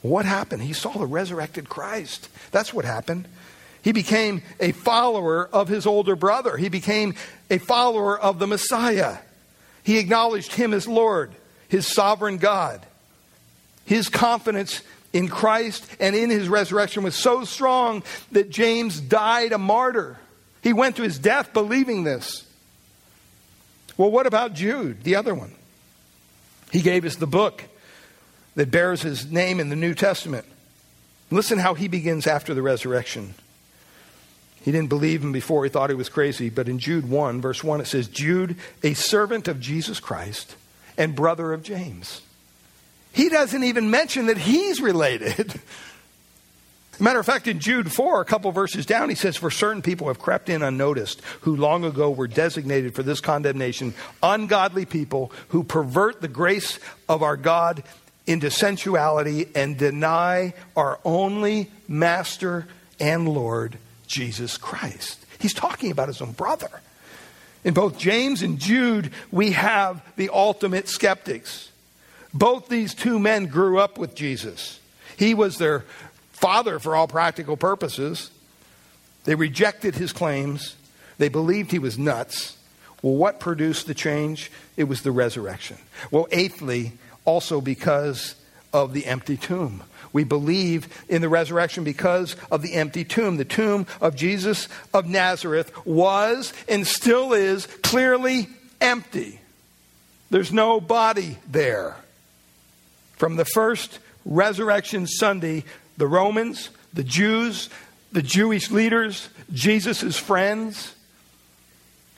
What 0.00 0.24
happened? 0.24 0.62
He 0.62 0.72
saw 0.72 0.92
the 0.92 1.06
resurrected 1.06 1.68
Christ. 1.68 2.28
That's 2.50 2.74
what 2.74 2.84
happened. 2.84 3.26
He 3.82 3.92
became 3.92 4.42
a 4.60 4.72
follower 4.72 5.48
of 5.52 5.68
his 5.68 5.86
older 5.86 6.16
brother. 6.16 6.56
He 6.56 6.68
became 6.68 7.14
a 7.50 7.58
follower 7.58 8.18
of 8.18 8.38
the 8.38 8.46
Messiah. 8.46 9.18
He 9.82 9.98
acknowledged 9.98 10.52
him 10.52 10.72
as 10.72 10.86
Lord, 10.86 11.32
his 11.68 11.86
sovereign 11.86 12.38
God. 12.38 12.84
His 13.84 14.08
confidence 14.08 14.82
in 15.12 15.28
Christ 15.28 15.86
and 15.98 16.14
in 16.14 16.30
his 16.30 16.48
resurrection 16.48 17.02
was 17.02 17.16
so 17.16 17.44
strong 17.44 18.02
that 18.30 18.50
James 18.50 19.00
died 19.00 19.52
a 19.52 19.58
martyr. 19.58 20.18
He 20.62 20.72
went 20.72 20.96
to 20.96 21.02
his 21.02 21.18
death 21.18 21.52
believing 21.52 22.04
this. 22.04 22.46
Well, 23.96 24.10
what 24.10 24.26
about 24.26 24.54
Jude, 24.54 25.04
the 25.04 25.16
other 25.16 25.34
one? 25.34 25.54
He 26.70 26.80
gave 26.80 27.04
us 27.04 27.16
the 27.16 27.26
book 27.26 27.64
that 28.54 28.70
bears 28.70 29.02
his 29.02 29.30
name 29.30 29.60
in 29.60 29.68
the 29.68 29.76
New 29.76 29.94
Testament. 29.94 30.46
Listen 31.30 31.58
how 31.58 31.74
he 31.74 31.88
begins 31.88 32.26
after 32.26 32.54
the 32.54 32.62
resurrection. 32.62 33.34
He 34.62 34.70
didn't 34.70 34.88
believe 34.90 35.22
him 35.22 35.32
before, 35.32 35.64
he 35.64 35.70
thought 35.70 35.90
he 35.90 35.96
was 35.96 36.08
crazy. 36.08 36.48
But 36.48 36.68
in 36.68 36.78
Jude 36.78 37.08
1, 37.08 37.40
verse 37.40 37.64
1, 37.64 37.80
it 37.80 37.86
says, 37.86 38.08
Jude, 38.08 38.56
a 38.82 38.94
servant 38.94 39.48
of 39.48 39.60
Jesus 39.60 39.98
Christ 40.00 40.56
and 40.96 41.16
brother 41.16 41.52
of 41.52 41.62
James. 41.62 42.22
He 43.12 43.28
doesn't 43.28 43.64
even 43.64 43.90
mention 43.90 44.26
that 44.26 44.38
he's 44.38 44.80
related. 44.80 45.60
Matter 47.00 47.18
of 47.18 47.26
fact, 47.26 47.46
in 47.46 47.58
Jude 47.58 47.90
4, 47.90 48.20
a 48.20 48.24
couple 48.24 48.52
verses 48.52 48.84
down, 48.84 49.08
he 49.08 49.14
says, 49.14 49.36
For 49.36 49.50
certain 49.50 49.82
people 49.82 50.08
have 50.08 50.18
crept 50.18 50.48
in 50.48 50.62
unnoticed, 50.62 51.22
who 51.40 51.56
long 51.56 51.84
ago 51.84 52.10
were 52.10 52.28
designated 52.28 52.94
for 52.94 53.02
this 53.02 53.20
condemnation, 53.20 53.94
ungodly 54.22 54.84
people 54.84 55.32
who 55.48 55.64
pervert 55.64 56.20
the 56.20 56.28
grace 56.28 56.78
of 57.08 57.22
our 57.22 57.36
God 57.36 57.82
into 58.26 58.50
sensuality 58.50 59.48
and 59.54 59.76
deny 59.76 60.54
our 60.76 61.00
only 61.04 61.70
Master 61.88 62.66
and 63.00 63.28
Lord, 63.28 63.78
Jesus 64.06 64.56
Christ. 64.56 65.24
He's 65.38 65.54
talking 65.54 65.90
about 65.90 66.08
his 66.08 66.20
own 66.20 66.32
brother. 66.32 66.70
In 67.64 67.74
both 67.74 67.98
James 67.98 68.42
and 68.42 68.58
Jude, 68.58 69.10
we 69.30 69.52
have 69.52 70.02
the 70.16 70.30
ultimate 70.32 70.88
skeptics. 70.88 71.70
Both 72.34 72.68
these 72.68 72.94
two 72.94 73.18
men 73.18 73.46
grew 73.46 73.78
up 73.78 73.98
with 73.98 74.14
Jesus. 74.14 74.80
He 75.16 75.34
was 75.34 75.58
their 75.58 75.84
father 76.42 76.80
for 76.80 76.96
all 76.96 77.06
practical 77.06 77.56
purposes. 77.56 78.32
They 79.24 79.36
rejected 79.36 79.94
his 79.94 80.12
claims. 80.12 80.74
They 81.16 81.28
believed 81.28 81.70
he 81.70 81.78
was 81.78 81.96
nuts. 81.96 82.56
Well, 83.00 83.14
what 83.14 83.38
produced 83.38 83.86
the 83.86 83.94
change? 83.94 84.50
It 84.76 84.84
was 84.84 85.02
the 85.02 85.12
resurrection. 85.12 85.76
Well, 86.10 86.26
eighthly, 86.32 86.94
also 87.24 87.60
because 87.60 88.34
of 88.72 88.92
the 88.92 89.06
empty 89.06 89.36
tomb. 89.36 89.84
We 90.12 90.24
believe 90.24 90.88
in 91.08 91.22
the 91.22 91.28
resurrection 91.28 91.84
because 91.84 92.34
of 92.50 92.60
the 92.60 92.74
empty 92.74 93.04
tomb. 93.04 93.36
The 93.36 93.44
tomb 93.44 93.86
of 94.00 94.16
Jesus 94.16 94.68
of 94.92 95.08
Nazareth 95.08 95.86
was 95.86 96.52
and 96.68 96.84
still 96.84 97.32
is 97.32 97.66
clearly 97.82 98.48
empty. 98.80 99.40
There's 100.30 100.52
no 100.52 100.80
body 100.80 101.38
there. 101.48 101.94
From 103.16 103.36
the 103.36 103.44
first 103.44 104.00
resurrection 104.24 105.06
Sunday, 105.06 105.64
the 106.02 106.08
Romans, 106.08 106.70
the 106.92 107.04
Jews, 107.04 107.70
the 108.10 108.22
Jewish 108.22 108.72
leaders, 108.72 109.28
Jesus' 109.52 110.16
friends, 110.16 110.96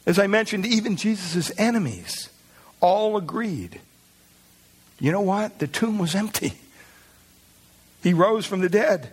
as 0.07 0.19
I 0.19 0.27
mentioned, 0.27 0.65
even 0.65 0.97
Jesus' 0.97 1.53
enemies 1.59 2.31
all 2.81 3.19
agreed. 3.19 3.79
You 4.99 5.13
know 5.13 5.21
what? 5.21 5.59
The 5.59 5.67
tomb 5.67 5.99
was 5.99 6.15
empty. 6.15 6.55
He 8.03 8.15
rose 8.15 8.47
from 8.47 8.61
the 8.61 8.71
dead. 8.71 9.11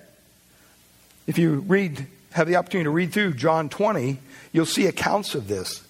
If 1.27 1.37
you 1.37 1.65
read, 1.67 2.07
have 2.31 2.47
the 2.47 2.55
opportunity 2.55 2.85
to 2.85 2.91
read 2.91 3.11
through 3.11 3.33
John 3.33 3.67
20, 3.67 4.19
you'll 4.53 4.65
see 4.65 4.87
accounts 4.87 5.35
of 5.35 5.49
this. 5.49 5.85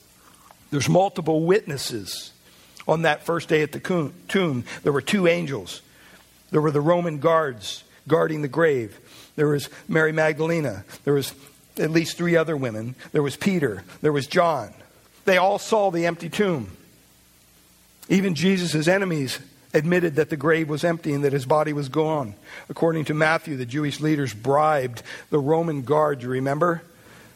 There's 0.71 0.89
multiple 0.89 1.43
witnesses 1.43 2.33
on 2.87 3.03
that 3.03 3.27
first 3.27 3.47
day 3.47 3.61
at 3.61 3.73
the 3.73 4.11
tomb. 4.27 4.63
There 4.81 4.91
were 4.91 5.01
two 5.01 5.27
angels. 5.27 5.83
There 6.49 6.61
were 6.61 6.71
the 6.71 6.81
Roman 6.81 7.19
guards 7.19 7.83
guarding 8.07 8.41
the 8.41 8.47
grave. 8.47 8.97
There 9.35 9.47
was 9.47 9.69
Mary 9.87 10.11
Magdalena. 10.11 10.83
There 11.03 11.13
was 11.13 11.33
at 11.77 11.91
least 11.91 12.17
three 12.17 12.35
other 12.35 12.57
women. 12.57 12.95
There 13.11 13.23
was 13.23 13.35
Peter. 13.35 13.83
There 14.01 14.11
was 14.11 14.27
John. 14.27 14.73
They 15.25 15.37
all 15.37 15.59
saw 15.59 15.91
the 15.91 16.05
empty 16.05 16.29
tomb. 16.29 16.75
Even 18.09 18.35
Jesus' 18.35 18.87
enemies 18.87 19.39
admitted 19.73 20.15
that 20.15 20.29
the 20.29 20.37
grave 20.37 20.67
was 20.67 20.83
empty 20.83 21.13
and 21.13 21.23
that 21.23 21.33
his 21.33 21.45
body 21.45 21.71
was 21.71 21.87
gone. 21.87 22.35
According 22.69 23.05
to 23.05 23.13
Matthew, 23.13 23.55
the 23.55 23.65
Jewish 23.65 24.01
leaders 24.01 24.33
bribed 24.33 25.01
the 25.29 25.39
Roman 25.39 25.83
guard, 25.83 26.21
you 26.21 26.29
remember, 26.29 26.81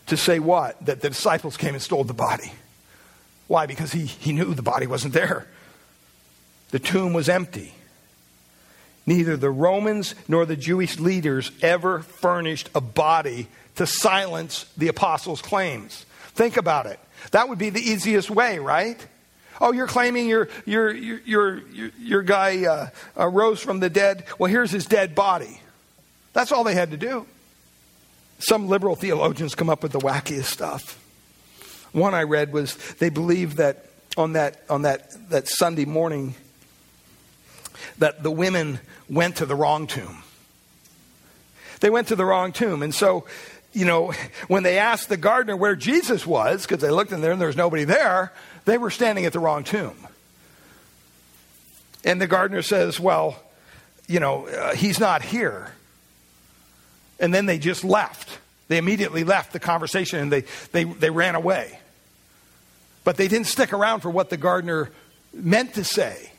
to 0.08 0.18
say 0.18 0.40
what? 0.40 0.84
That 0.86 1.02
the 1.02 1.10
disciples 1.10 1.56
came 1.58 1.74
and 1.74 1.82
stole 1.82 2.04
the 2.04 2.14
body. 2.14 2.52
Why? 3.48 3.68
Because 3.68 3.92
he, 3.92 4.06
he 4.06 4.34
knew 4.34 4.54
the 4.54 4.62
body 4.62 4.88
wasn't 4.88 5.14
there. 5.14 5.48
The 6.72 6.80
tomb 6.80 7.14
was 7.14 7.30
empty. 7.30 7.74
Neither 9.06 9.38
the 9.38 9.52
Romans 9.52 10.16
nor 10.28 10.46
the 10.46 10.56
Jewish 10.56 11.00
leaders 11.00 11.52
ever 11.62 12.00
furnished 12.00 12.70
a 12.74 12.82
body 12.82 13.48
to 13.76 13.86
silence 13.86 14.66
the 14.78 14.88
apostles' 14.88 15.42
claims. 15.42 16.06
Think 16.30 16.58
about 16.58 16.86
it. 16.86 17.00
That 17.32 17.50
would 17.50 17.58
be 17.58 17.70
the 17.70 17.82
easiest 17.82 18.30
way, 18.30 18.60
right? 18.60 19.06
Oh, 19.62 19.72
you're 19.72 19.88
claiming 19.88 20.28
your, 20.28 20.50
your, 20.66 20.92
your, 20.92 21.20
your, 21.70 21.92
your 22.00 22.22
guy 22.24 22.66
uh, 22.66 22.90
uh, 23.18 23.28
rose 23.28 23.62
from 23.62 23.80
the 23.80 23.90
dead. 23.90 24.26
Well, 24.38 24.52
here's 24.52 24.72
his 24.72 24.86
dead 24.86 25.16
body. 25.16 25.62
That's 26.34 26.52
all 26.52 26.64
they 26.64 26.74
had 26.74 26.92
to 26.92 26.98
do. 26.98 27.26
Some 28.40 28.68
liberal 28.68 28.96
theologians 28.96 29.56
come 29.56 29.70
up 29.70 29.82
with 29.82 29.94
the 29.94 30.00
wackiest 30.00 30.46
stuff. 30.46 31.02
One 31.94 32.14
I 32.14 32.24
read 32.24 32.52
was 32.52 32.76
they 32.96 33.10
believed 33.10 33.58
that 33.58 33.86
on 34.18 34.34
that, 34.34 34.62
on 34.70 34.82
that, 34.82 35.30
that 35.30 35.48
Sunday 35.48 35.86
morning 35.86 36.36
that 38.00 38.24
the 38.24 38.32
women 38.32 38.80
went 39.10 39.38
to 39.38 39.46
the 39.46 39.56
wrong 39.56 39.88
tomb. 39.88 40.24
They 41.80 41.90
went 41.90 42.08
to 42.10 42.16
the 42.16 42.26
wrong 42.26 42.52
tomb. 42.52 42.82
And 42.82 42.94
so, 42.94 43.26
you 43.74 43.86
know, 43.86 44.12
when 44.48 44.64
they 44.64 44.78
asked 44.78 45.10
the 45.10 45.18
gardener 45.18 45.56
where 45.56 45.76
Jesus 45.76 46.26
was, 46.26 46.64
because 46.64 46.82
they 46.82 46.90
looked 46.90 47.12
in 47.12 47.22
there 47.22 47.32
and 47.32 47.40
there 47.40 47.48
was 47.48 47.58
nobody 47.58 47.84
there, 47.84 48.34
they 48.66 48.78
were 48.78 48.90
standing 48.90 49.26
at 49.26 49.34
the 49.34 49.40
wrong 49.40 49.64
tomb. 49.64 49.96
And 52.04 52.22
the 52.22 52.28
gardener 52.28 52.62
says, 52.62 53.00
Well, 53.00 53.40
you 54.08 54.20
know, 54.20 54.48
uh, 54.48 54.76
he's 54.76 55.00
not 55.00 55.22
here. 55.22 55.74
And 57.20 57.34
then 57.34 57.46
they 57.46 57.58
just 57.58 57.84
left. 57.84 58.40
They 58.68 58.78
immediately 58.78 59.24
left 59.24 59.54
the 59.54 59.60
conversation 59.60 60.20
and 60.20 60.32
they, 60.32 60.42
they, 60.72 60.84
they 60.84 61.10
ran 61.10 61.36
away. 61.36 61.80
But 63.04 63.18
they 63.18 63.28
didn't 63.28 63.48
stick 63.48 63.74
around 63.74 64.02
for 64.02 64.10
what 64.10 64.30
the 64.30 64.38
gardener 64.38 64.90
meant 65.34 65.76
to 65.76 65.84
say. 65.84 66.32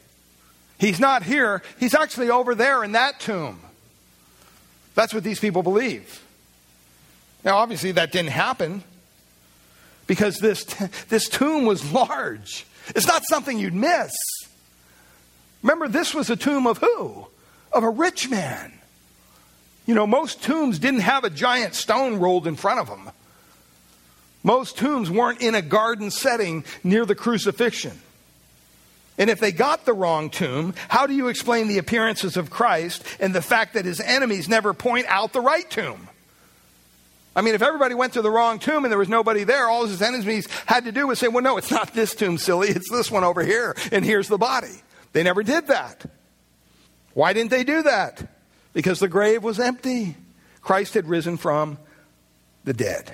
He's 0.79 1.01
not 1.01 1.23
here, 1.23 1.63
he's 1.79 1.95
actually 1.95 2.31
over 2.31 2.55
there 2.55 2.85
in 2.85 2.93
that 2.93 3.21
tomb. 3.21 3.61
That's 4.95 5.13
what 5.15 5.25
these 5.25 5.41
people 5.41 5.63
believe. 5.63 6.23
Now, 7.45 7.59
obviously, 7.59 7.93
that 7.93 8.13
didn't 8.13 8.31
happen 8.31 8.83
because 10.07 10.39
this, 10.39 10.65
this 11.09 11.29
tomb 11.29 11.67
was 11.67 11.93
large. 11.93 12.67
It's 12.89 13.07
not 13.07 13.25
something 13.25 13.59
you'd 13.59 13.75
miss. 13.75 14.15
Remember, 15.63 15.89
this 15.89 16.15
was 16.15 16.31
a 16.31 16.37
tomb 16.37 16.67
of 16.67 16.79
who? 16.79 17.27
Of 17.73 17.83
a 17.83 17.91
rich 17.91 18.29
man. 18.29 18.73
You 19.87 19.95
know, 19.95 20.07
most 20.07 20.43
tombs 20.43 20.79
didn't 20.79 21.01
have 21.01 21.25
a 21.25 21.31
giant 21.31 21.75
stone 21.75 22.19
rolled 22.19 22.47
in 22.47 22.57
front 22.57 22.81
of 22.81 22.89
them. 22.89 23.11
Most 24.43 24.77
tombs 24.77 25.11
weren't 25.11 25.41
in 25.41 25.55
a 25.55 25.63
garden 25.63 26.11
setting 26.11 26.65
near 26.85 27.05
the 27.05 27.15
crucifixion. 27.15 28.01
And 29.19 29.31
if 29.31 29.41
they 29.41 29.53
got 29.53 29.85
the 29.85 29.95
wrong 29.95 30.29
tomb, 30.29 30.75
how 30.89 31.07
do 31.07 31.15
you 31.15 31.29
explain 31.29 31.69
the 31.69 31.79
appearances 31.79 32.37
of 32.37 32.51
Christ 32.51 33.03
and 33.19 33.35
the 33.35 33.43
fact 33.43 33.75
that 33.75 33.85
his 33.85 34.01
enemies 34.01 34.49
never 34.49 34.75
point 34.75 35.07
out 35.09 35.33
the 35.33 35.41
right 35.41 35.69
tomb? 35.71 36.09
I 37.35 37.43
mean, 37.43 37.55
if 37.55 37.63
everybody 37.63 37.95
went 37.95 38.15
to 38.15 38.23
the 38.23 38.31
wrong 38.31 38.59
tomb 38.59 38.85
and 38.85 38.91
there 38.91 38.99
was 38.99 39.11
nobody 39.11 39.45
there, 39.45 39.69
all 39.69 39.87
his 39.87 40.01
enemies 40.01 40.49
had 40.65 40.85
to 40.85 40.93
do 40.93 41.07
was 41.07 41.19
say, 41.19 41.29
well, 41.29 41.43
no, 41.43 41.59
it's 41.59 41.71
not 41.71 41.93
this 41.93 42.15
tomb, 42.15 42.39
silly. 42.39 42.69
It's 42.69 42.91
this 42.91 43.11
one 43.11 43.25
over 43.25 43.43
here. 43.43 43.77
And 43.93 44.05
here's 44.05 44.29
the 44.29 44.39
body. 44.39 44.83
They 45.13 45.23
never 45.23 45.43
did 45.43 45.67
that. 45.69 46.05
Why 47.13 47.33
didn't 47.33 47.51
they 47.51 47.65
do 47.65 47.83
that? 47.83 48.27
Because 48.73 49.01
the 49.01 49.09
grave 49.09 49.43
was 49.43 49.59
empty. 49.59 50.17
Christ 50.61 50.95
had 50.95 51.09
risen 51.09 51.37
from 51.37 51.79
the 52.65 52.75
dead. 52.75 53.13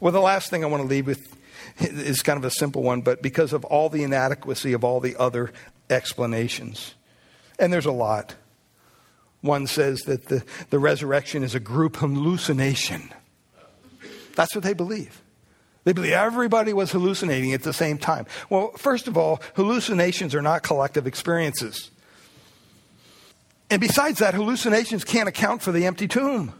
Well, 0.00 0.12
the 0.12 0.20
last 0.20 0.50
thing 0.50 0.64
I 0.64 0.68
want 0.68 0.82
to 0.82 0.88
leave 0.88 1.06
with 1.06 1.36
is 1.80 2.22
kind 2.22 2.38
of 2.38 2.44
a 2.44 2.50
simple 2.50 2.82
one, 2.82 3.00
but 3.02 3.22
because 3.22 3.52
of 3.52 3.64
all 3.64 3.88
the 3.88 4.02
inadequacy 4.02 4.72
of 4.72 4.84
all 4.84 5.00
the 5.00 5.16
other 5.16 5.52
explanations. 5.90 6.94
And 7.58 7.72
there's 7.72 7.86
a 7.86 7.92
lot. 7.92 8.34
One 9.40 9.66
says 9.66 10.00
that 10.02 10.26
the, 10.26 10.44
the 10.70 10.78
resurrection 10.78 11.42
is 11.42 11.54
a 11.54 11.60
group 11.60 11.96
hallucination. 11.96 13.10
That's 14.34 14.54
what 14.54 14.64
they 14.64 14.74
believe. 14.74 15.22
They 15.84 15.92
believe 15.92 16.12
everybody 16.12 16.72
was 16.72 16.92
hallucinating 16.92 17.54
at 17.54 17.62
the 17.62 17.72
same 17.72 17.98
time. 17.98 18.26
Well, 18.50 18.72
first 18.72 19.08
of 19.08 19.16
all, 19.16 19.40
hallucinations 19.54 20.34
are 20.34 20.42
not 20.42 20.62
collective 20.62 21.06
experiences. 21.06 21.90
And 23.70 23.80
besides 23.80 24.18
that, 24.18 24.34
hallucinations 24.34 25.04
can't 25.04 25.28
account 25.28 25.62
for 25.62 25.72
the 25.72 25.86
empty 25.86 26.08
tomb. 26.08 26.52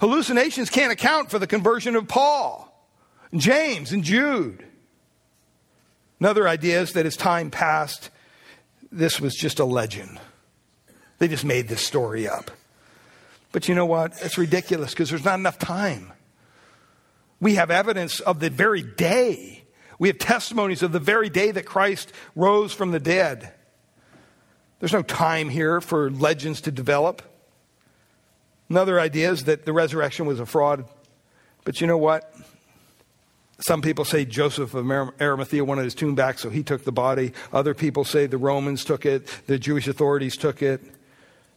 Hallucinations 0.00 0.70
can't 0.70 0.92
account 0.92 1.30
for 1.30 1.38
the 1.38 1.46
conversion 1.46 1.96
of 1.96 2.08
Paul. 2.08 2.63
James 3.36 3.92
and 3.92 4.04
Jude. 4.04 4.64
Another 6.20 6.48
idea 6.48 6.80
is 6.80 6.92
that 6.92 7.06
as 7.06 7.16
time 7.16 7.50
passed, 7.50 8.10
this 8.90 9.20
was 9.20 9.34
just 9.34 9.58
a 9.58 9.64
legend. 9.64 10.20
They 11.18 11.28
just 11.28 11.44
made 11.44 11.68
this 11.68 11.82
story 11.82 12.28
up. 12.28 12.50
But 13.52 13.68
you 13.68 13.74
know 13.74 13.86
what? 13.86 14.14
It's 14.20 14.38
ridiculous 14.38 14.90
because 14.90 15.10
there's 15.10 15.24
not 15.24 15.38
enough 15.38 15.58
time. 15.58 16.12
We 17.40 17.54
have 17.54 17.70
evidence 17.70 18.20
of 18.20 18.40
the 18.40 18.50
very 18.50 18.82
day. 18.82 19.64
We 19.98 20.08
have 20.08 20.18
testimonies 20.18 20.82
of 20.82 20.92
the 20.92 21.00
very 21.00 21.28
day 21.28 21.50
that 21.50 21.64
Christ 21.64 22.12
rose 22.34 22.72
from 22.72 22.90
the 22.90 23.00
dead. 23.00 23.52
There's 24.80 24.92
no 24.92 25.02
time 25.02 25.48
here 25.48 25.80
for 25.80 26.10
legends 26.10 26.62
to 26.62 26.72
develop. 26.72 27.22
Another 28.68 28.98
idea 28.98 29.30
is 29.30 29.44
that 29.44 29.64
the 29.64 29.72
resurrection 29.72 30.26
was 30.26 30.40
a 30.40 30.46
fraud. 30.46 30.86
But 31.64 31.80
you 31.80 31.86
know 31.86 31.98
what? 31.98 32.32
Some 33.60 33.82
people 33.82 34.04
say 34.04 34.24
Joseph 34.24 34.74
of 34.74 34.90
Arimathea 34.90 35.64
wanted 35.64 35.84
his 35.84 35.94
tomb 35.94 36.14
back, 36.14 36.38
so 36.38 36.50
he 36.50 36.62
took 36.62 36.84
the 36.84 36.92
body. 36.92 37.32
Other 37.52 37.74
people 37.74 38.04
say 38.04 38.26
the 38.26 38.38
Romans 38.38 38.84
took 38.84 39.06
it, 39.06 39.26
the 39.46 39.58
Jewish 39.58 39.86
authorities 39.86 40.36
took 40.36 40.60
it, 40.60 40.80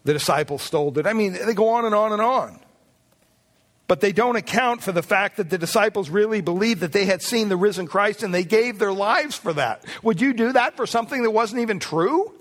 the 0.03 0.13
disciples 0.13 0.61
stole 0.61 0.97
it. 0.99 1.07
I 1.07 1.13
mean, 1.13 1.33
they 1.33 1.53
go 1.53 1.69
on 1.69 1.85
and 1.85 1.95
on 1.95 2.13
and 2.13 2.21
on. 2.21 2.59
But 3.87 4.01
they 4.01 4.11
don't 4.11 4.35
account 4.35 4.83
for 4.83 4.91
the 4.91 5.01
fact 5.01 5.37
that 5.37 5.49
the 5.49 5.57
disciples 5.57 6.09
really 6.09 6.41
believed 6.41 6.81
that 6.81 6.91
they 6.91 7.05
had 7.05 7.21
seen 7.21 7.47
the 7.49 7.55
risen 7.55 7.87
Christ 7.87 8.21
and 8.21 8.33
they 8.33 8.43
gave 8.43 8.79
their 8.79 8.91
lives 8.91 9.37
for 9.37 9.53
that. 9.53 9.83
Would 10.03 10.19
you 10.19 10.33
do 10.33 10.51
that 10.53 10.75
for 10.75 10.85
something 10.85 11.23
that 11.23 11.31
wasn't 11.31 11.61
even 11.61 11.79
true? 11.79 12.33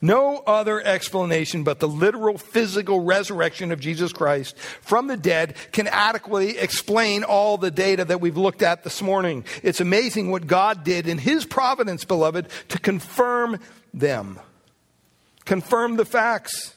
No 0.00 0.38
other 0.46 0.80
explanation 0.80 1.64
but 1.64 1.80
the 1.80 1.88
literal 1.88 2.38
physical 2.38 3.00
resurrection 3.00 3.72
of 3.72 3.80
Jesus 3.80 4.12
Christ 4.12 4.56
from 4.56 5.08
the 5.08 5.16
dead 5.16 5.56
can 5.72 5.88
adequately 5.88 6.56
explain 6.56 7.24
all 7.24 7.58
the 7.58 7.72
data 7.72 8.04
that 8.04 8.20
we've 8.20 8.36
looked 8.36 8.62
at 8.62 8.84
this 8.84 9.02
morning. 9.02 9.44
It's 9.62 9.80
amazing 9.80 10.30
what 10.30 10.46
God 10.46 10.84
did 10.84 11.08
in 11.08 11.18
His 11.18 11.44
providence, 11.44 12.04
beloved, 12.04 12.48
to 12.68 12.78
confirm 12.78 13.58
them, 13.92 14.38
confirm 15.44 15.96
the 15.96 16.04
facts 16.04 16.76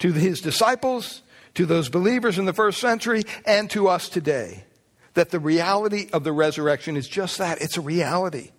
to 0.00 0.12
His 0.12 0.42
disciples, 0.42 1.22
to 1.54 1.64
those 1.64 1.88
believers 1.88 2.38
in 2.38 2.44
the 2.44 2.52
first 2.52 2.80
century, 2.80 3.22
and 3.46 3.70
to 3.70 3.88
us 3.88 4.10
today. 4.10 4.64
That 5.14 5.30
the 5.30 5.40
reality 5.40 6.08
of 6.12 6.22
the 6.22 6.32
resurrection 6.32 6.96
is 6.96 7.08
just 7.08 7.38
that 7.38 7.62
it's 7.62 7.78
a 7.78 7.82
reality. 7.82 8.50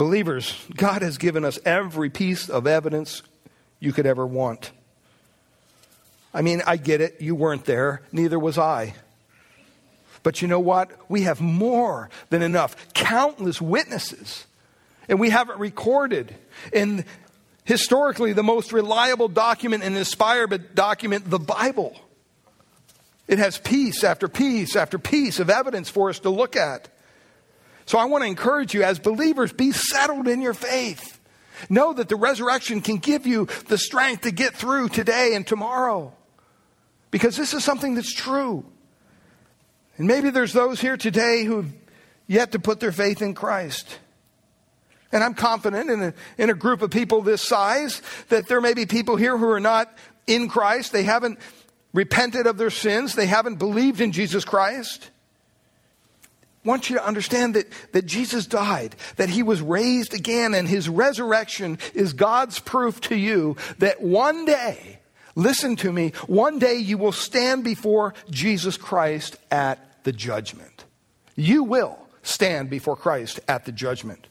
Believers, 0.00 0.56
God 0.74 1.02
has 1.02 1.18
given 1.18 1.44
us 1.44 1.58
every 1.62 2.08
piece 2.08 2.48
of 2.48 2.66
evidence 2.66 3.22
you 3.80 3.92
could 3.92 4.06
ever 4.06 4.26
want. 4.26 4.70
I 6.32 6.40
mean, 6.40 6.62
I 6.66 6.78
get 6.78 7.02
it. 7.02 7.20
You 7.20 7.34
weren't 7.34 7.66
there. 7.66 8.00
Neither 8.10 8.38
was 8.38 8.56
I. 8.56 8.94
But 10.22 10.40
you 10.40 10.48
know 10.48 10.58
what? 10.58 10.90
We 11.10 11.24
have 11.24 11.42
more 11.42 12.08
than 12.30 12.40
enough. 12.40 12.94
Countless 12.94 13.60
witnesses. 13.60 14.46
And 15.06 15.20
we 15.20 15.28
have 15.28 15.50
it 15.50 15.58
recorded 15.58 16.34
in 16.72 17.04
historically 17.64 18.32
the 18.32 18.42
most 18.42 18.72
reliable 18.72 19.28
document 19.28 19.82
and 19.82 19.94
inspired 19.98 20.74
document, 20.74 21.28
the 21.28 21.38
Bible. 21.38 21.94
It 23.28 23.38
has 23.38 23.58
piece 23.58 24.02
after 24.02 24.28
piece 24.28 24.76
after 24.76 24.98
piece 24.98 25.40
of 25.40 25.50
evidence 25.50 25.90
for 25.90 26.08
us 26.08 26.20
to 26.20 26.30
look 26.30 26.56
at. 26.56 26.88
So 27.90 27.98
I 27.98 28.04
want 28.04 28.22
to 28.22 28.28
encourage 28.28 28.72
you 28.72 28.84
as 28.84 29.00
believers, 29.00 29.52
be 29.52 29.72
settled 29.72 30.28
in 30.28 30.40
your 30.40 30.54
faith. 30.54 31.18
Know 31.68 31.92
that 31.92 32.08
the 32.08 32.14
resurrection 32.14 32.82
can 32.82 32.98
give 32.98 33.26
you 33.26 33.48
the 33.66 33.76
strength 33.76 34.22
to 34.22 34.30
get 34.30 34.54
through 34.54 34.90
today 34.90 35.34
and 35.34 35.44
tomorrow. 35.44 36.14
Because 37.10 37.36
this 37.36 37.52
is 37.52 37.64
something 37.64 37.96
that's 37.96 38.14
true. 38.14 38.64
And 39.96 40.06
maybe 40.06 40.30
there's 40.30 40.52
those 40.52 40.80
here 40.80 40.96
today 40.96 41.42
who've 41.42 41.66
yet 42.28 42.52
to 42.52 42.60
put 42.60 42.78
their 42.78 42.92
faith 42.92 43.22
in 43.22 43.34
Christ. 43.34 43.98
And 45.10 45.24
I'm 45.24 45.34
confident 45.34 45.90
in 45.90 46.00
a, 46.00 46.14
in 46.38 46.48
a 46.48 46.54
group 46.54 46.82
of 46.82 46.92
people 46.92 47.22
this 47.22 47.42
size 47.42 48.02
that 48.28 48.46
there 48.46 48.60
may 48.60 48.72
be 48.72 48.86
people 48.86 49.16
here 49.16 49.36
who 49.36 49.50
are 49.50 49.58
not 49.58 49.92
in 50.28 50.48
Christ. 50.48 50.92
They 50.92 51.02
haven't 51.02 51.40
repented 51.92 52.46
of 52.46 52.56
their 52.56 52.70
sins. 52.70 53.16
They 53.16 53.26
haven't 53.26 53.56
believed 53.56 54.00
in 54.00 54.12
Jesus 54.12 54.44
Christ. 54.44 55.10
Want 56.64 56.90
you 56.90 56.96
to 56.96 57.06
understand 57.06 57.54
that, 57.54 57.66
that 57.92 58.06
Jesus 58.06 58.46
died, 58.46 58.94
that 59.16 59.30
he 59.30 59.42
was 59.42 59.62
raised 59.62 60.14
again, 60.14 60.54
and 60.54 60.68
his 60.68 60.88
resurrection 60.88 61.78
is 61.94 62.12
God's 62.12 62.58
proof 62.58 63.00
to 63.02 63.16
you 63.16 63.56
that 63.78 64.02
one 64.02 64.44
day, 64.44 64.98
listen 65.34 65.76
to 65.76 65.92
me, 65.92 66.12
one 66.26 66.58
day 66.58 66.76
you 66.76 66.98
will 66.98 67.12
stand 67.12 67.64
before 67.64 68.14
Jesus 68.28 68.76
Christ 68.76 69.36
at 69.50 70.04
the 70.04 70.12
judgment. 70.12 70.84
You 71.34 71.64
will 71.64 71.98
stand 72.22 72.68
before 72.68 72.96
Christ 72.96 73.40
at 73.48 73.64
the 73.64 73.72
judgment. 73.72 74.26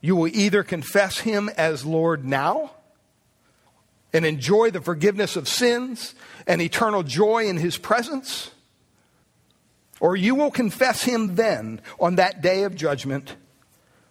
You 0.00 0.16
will 0.16 0.28
either 0.28 0.62
confess 0.62 1.18
him 1.18 1.50
as 1.58 1.84
Lord 1.84 2.24
now 2.24 2.70
and 4.14 4.24
enjoy 4.24 4.70
the 4.70 4.80
forgiveness 4.80 5.36
of 5.36 5.46
sins 5.46 6.14
and 6.46 6.62
eternal 6.62 7.02
joy 7.02 7.44
in 7.44 7.58
his 7.58 7.76
presence 7.76 8.50
or 10.00 10.16
you 10.16 10.34
will 10.34 10.50
confess 10.50 11.02
him 11.02 11.36
then 11.36 11.80
on 12.00 12.16
that 12.16 12.40
day 12.40 12.64
of 12.64 12.74
judgment 12.74 13.36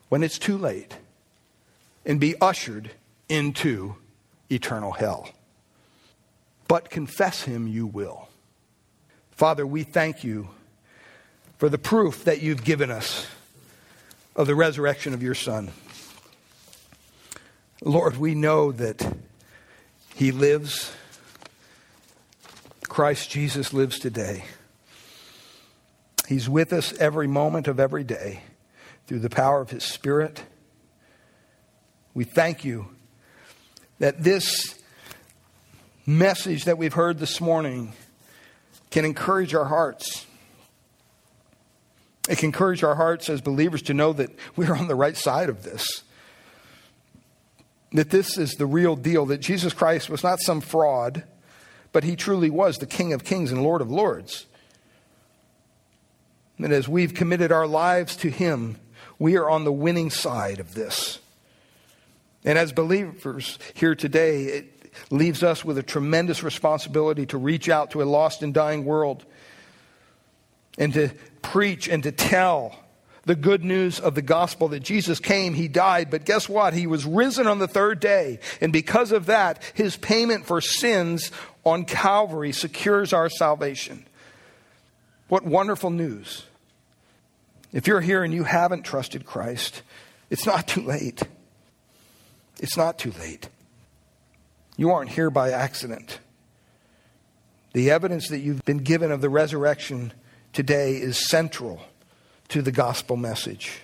when 0.07 0.23
it's 0.23 0.39
too 0.39 0.57
late 0.57 0.95
and 2.05 2.19
be 2.19 2.35
ushered 2.39 2.91
into 3.27 3.95
eternal 4.49 4.91
hell. 4.91 5.29
But 6.67 6.89
confess 6.89 7.43
him 7.43 7.67
you 7.67 7.87
will. 7.87 8.29
Father, 9.31 9.65
we 9.65 9.83
thank 9.83 10.23
you 10.23 10.49
for 11.57 11.69
the 11.69 11.77
proof 11.77 12.23
that 12.25 12.41
you've 12.41 12.63
given 12.63 12.91
us 12.91 13.27
of 14.35 14.47
the 14.47 14.55
resurrection 14.55 15.13
of 15.13 15.23
your 15.23 15.35
Son. 15.35 15.71
Lord, 17.81 18.17
we 18.17 18.35
know 18.35 18.71
that 18.71 19.15
he 20.15 20.31
lives. 20.31 20.91
Christ 22.87 23.29
Jesus 23.29 23.73
lives 23.73 23.99
today. 23.99 24.43
He's 26.29 26.47
with 26.47 26.73
us 26.73 26.93
every 26.99 27.25
moment 27.25 27.67
of 27.67 27.79
every 27.79 28.03
day 28.03 28.43
through 29.07 29.17
the 29.17 29.31
power 29.31 29.61
of 29.61 29.71
His 29.71 29.83
Spirit. 29.83 30.43
We 32.13 32.23
thank 32.23 32.63
you 32.63 32.89
that 33.97 34.21
this 34.21 34.79
message 36.05 36.65
that 36.65 36.77
we've 36.77 36.93
heard 36.93 37.17
this 37.17 37.41
morning 37.41 37.93
can 38.91 39.05
encourage 39.05 39.55
our 39.55 39.65
hearts. 39.65 40.27
It 42.29 42.37
can 42.37 42.49
encourage 42.49 42.83
our 42.83 42.93
hearts 42.93 43.27
as 43.27 43.41
believers 43.41 43.81
to 43.83 43.95
know 43.95 44.13
that 44.13 44.29
we're 44.55 44.75
on 44.75 44.87
the 44.87 44.93
right 44.93 45.17
side 45.17 45.49
of 45.49 45.63
this. 45.63 46.03
That 47.93 48.11
this 48.11 48.37
is 48.37 48.51
the 48.51 48.67
real 48.67 48.95
deal, 48.95 49.25
that 49.25 49.39
Jesus 49.39 49.73
Christ 49.73 50.11
was 50.11 50.21
not 50.21 50.39
some 50.41 50.61
fraud, 50.61 51.23
but 51.91 52.03
he 52.03 52.15
truly 52.15 52.51
was 52.51 52.77
the 52.77 52.85
King 52.85 53.13
of 53.13 53.23
kings 53.23 53.51
and 53.51 53.63
Lord 53.63 53.81
of 53.81 53.89
lords. 53.89 54.45
And 56.59 56.73
as 56.73 56.87
we've 56.87 57.13
committed 57.13 57.51
our 57.51 57.67
lives 57.67 58.17
to 58.17 58.29
Him, 58.29 58.77
we 59.17 59.37
are 59.37 59.49
on 59.49 59.63
the 59.63 59.71
winning 59.71 60.09
side 60.09 60.59
of 60.59 60.73
this. 60.73 61.19
And 62.43 62.57
as 62.57 62.71
believers 62.71 63.59
here 63.73 63.95
today, 63.95 64.43
it 64.43 64.93
leaves 65.09 65.43
us 65.43 65.63
with 65.63 65.77
a 65.77 65.83
tremendous 65.83 66.43
responsibility 66.43 67.25
to 67.27 67.37
reach 67.37 67.69
out 67.69 67.91
to 67.91 68.01
a 68.01 68.05
lost 68.05 68.43
and 68.43 68.53
dying 68.53 68.85
world 68.85 69.25
and 70.77 70.93
to 70.93 71.09
preach 71.41 71.87
and 71.87 72.03
to 72.03 72.11
tell 72.11 72.77
the 73.25 73.35
good 73.35 73.63
news 73.63 73.99
of 73.99 74.15
the 74.15 74.21
gospel 74.21 74.69
that 74.69 74.79
Jesus 74.79 75.19
came, 75.19 75.53
He 75.53 75.67
died, 75.67 76.09
but 76.09 76.25
guess 76.25 76.49
what? 76.49 76.73
He 76.73 76.87
was 76.87 77.05
risen 77.05 77.47
on 77.47 77.59
the 77.59 77.67
third 77.67 77.99
day. 77.99 78.39
And 78.61 78.73
because 78.73 79.11
of 79.11 79.27
that, 79.27 79.61
His 79.73 79.97
payment 79.97 80.45
for 80.45 80.61
sins 80.61 81.31
on 81.63 81.85
Calvary 81.85 82.53
secures 82.53 83.13
our 83.13 83.29
salvation. 83.29 84.05
What 85.27 85.43
wonderful 85.43 85.91
news. 85.91 86.43
If 87.71 87.87
you're 87.87 88.01
here 88.01 88.23
and 88.23 88.33
you 88.33 88.43
haven't 88.43 88.83
trusted 88.83 89.25
Christ, 89.25 89.83
it's 90.29 90.45
not 90.45 90.67
too 90.67 90.81
late. 90.81 91.21
It's 92.59 92.75
not 92.75 92.97
too 92.97 93.11
late. 93.19 93.49
You 94.75 94.91
aren't 94.91 95.11
here 95.11 95.29
by 95.29 95.51
accident. 95.51 96.19
The 97.73 97.91
evidence 97.91 98.29
that 98.29 98.39
you've 98.39 98.65
been 98.65 98.79
given 98.79 99.11
of 99.11 99.21
the 99.21 99.29
resurrection 99.29 100.13
today 100.53 100.95
is 100.95 101.29
central 101.29 101.81
to 102.49 102.61
the 102.61 102.71
gospel 102.71 103.15
message. 103.15 103.81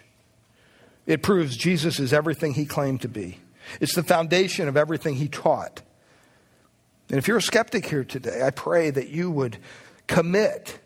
It 1.05 1.21
proves 1.21 1.55
Jesus 1.55 1.99
is 1.99 2.11
everything 2.11 2.53
he 2.53 2.65
claimed 2.65 3.01
to 3.01 3.07
be, 3.07 3.39
it's 3.79 3.95
the 3.95 4.03
foundation 4.03 4.67
of 4.67 4.77
everything 4.77 5.15
he 5.15 5.27
taught. 5.27 5.81
And 7.09 7.17
if 7.19 7.27
you're 7.27 7.37
a 7.37 7.41
skeptic 7.41 7.85
here 7.85 8.03
today, 8.03 8.41
I 8.43 8.49
pray 8.49 8.89
that 8.89 9.09
you 9.09 9.29
would 9.29 9.57
commit 10.07 10.79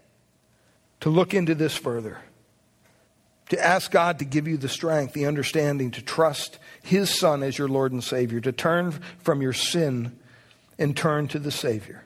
to 1.01 1.09
look 1.09 1.33
into 1.33 1.55
this 1.55 1.75
further 1.75 2.19
to 3.49 3.65
ask 3.65 3.91
God 3.91 4.19
to 4.19 4.25
give 4.25 4.47
you 4.47 4.57
the 4.57 4.69
strength, 4.69 5.13
the 5.13 5.25
understanding 5.25 5.91
to 5.91 6.01
trust 6.01 6.59
His 6.81 7.09
Son 7.09 7.43
as 7.43 7.57
your 7.57 7.67
Lord 7.67 7.91
and 7.91 8.03
Savior, 8.03 8.39
to 8.41 8.51
turn 8.51 8.91
from 9.19 9.41
your 9.41 9.53
sin 9.53 10.17
and 10.77 10.95
turn 10.95 11.27
to 11.29 11.39
the 11.39 11.51
Savior. 11.51 12.03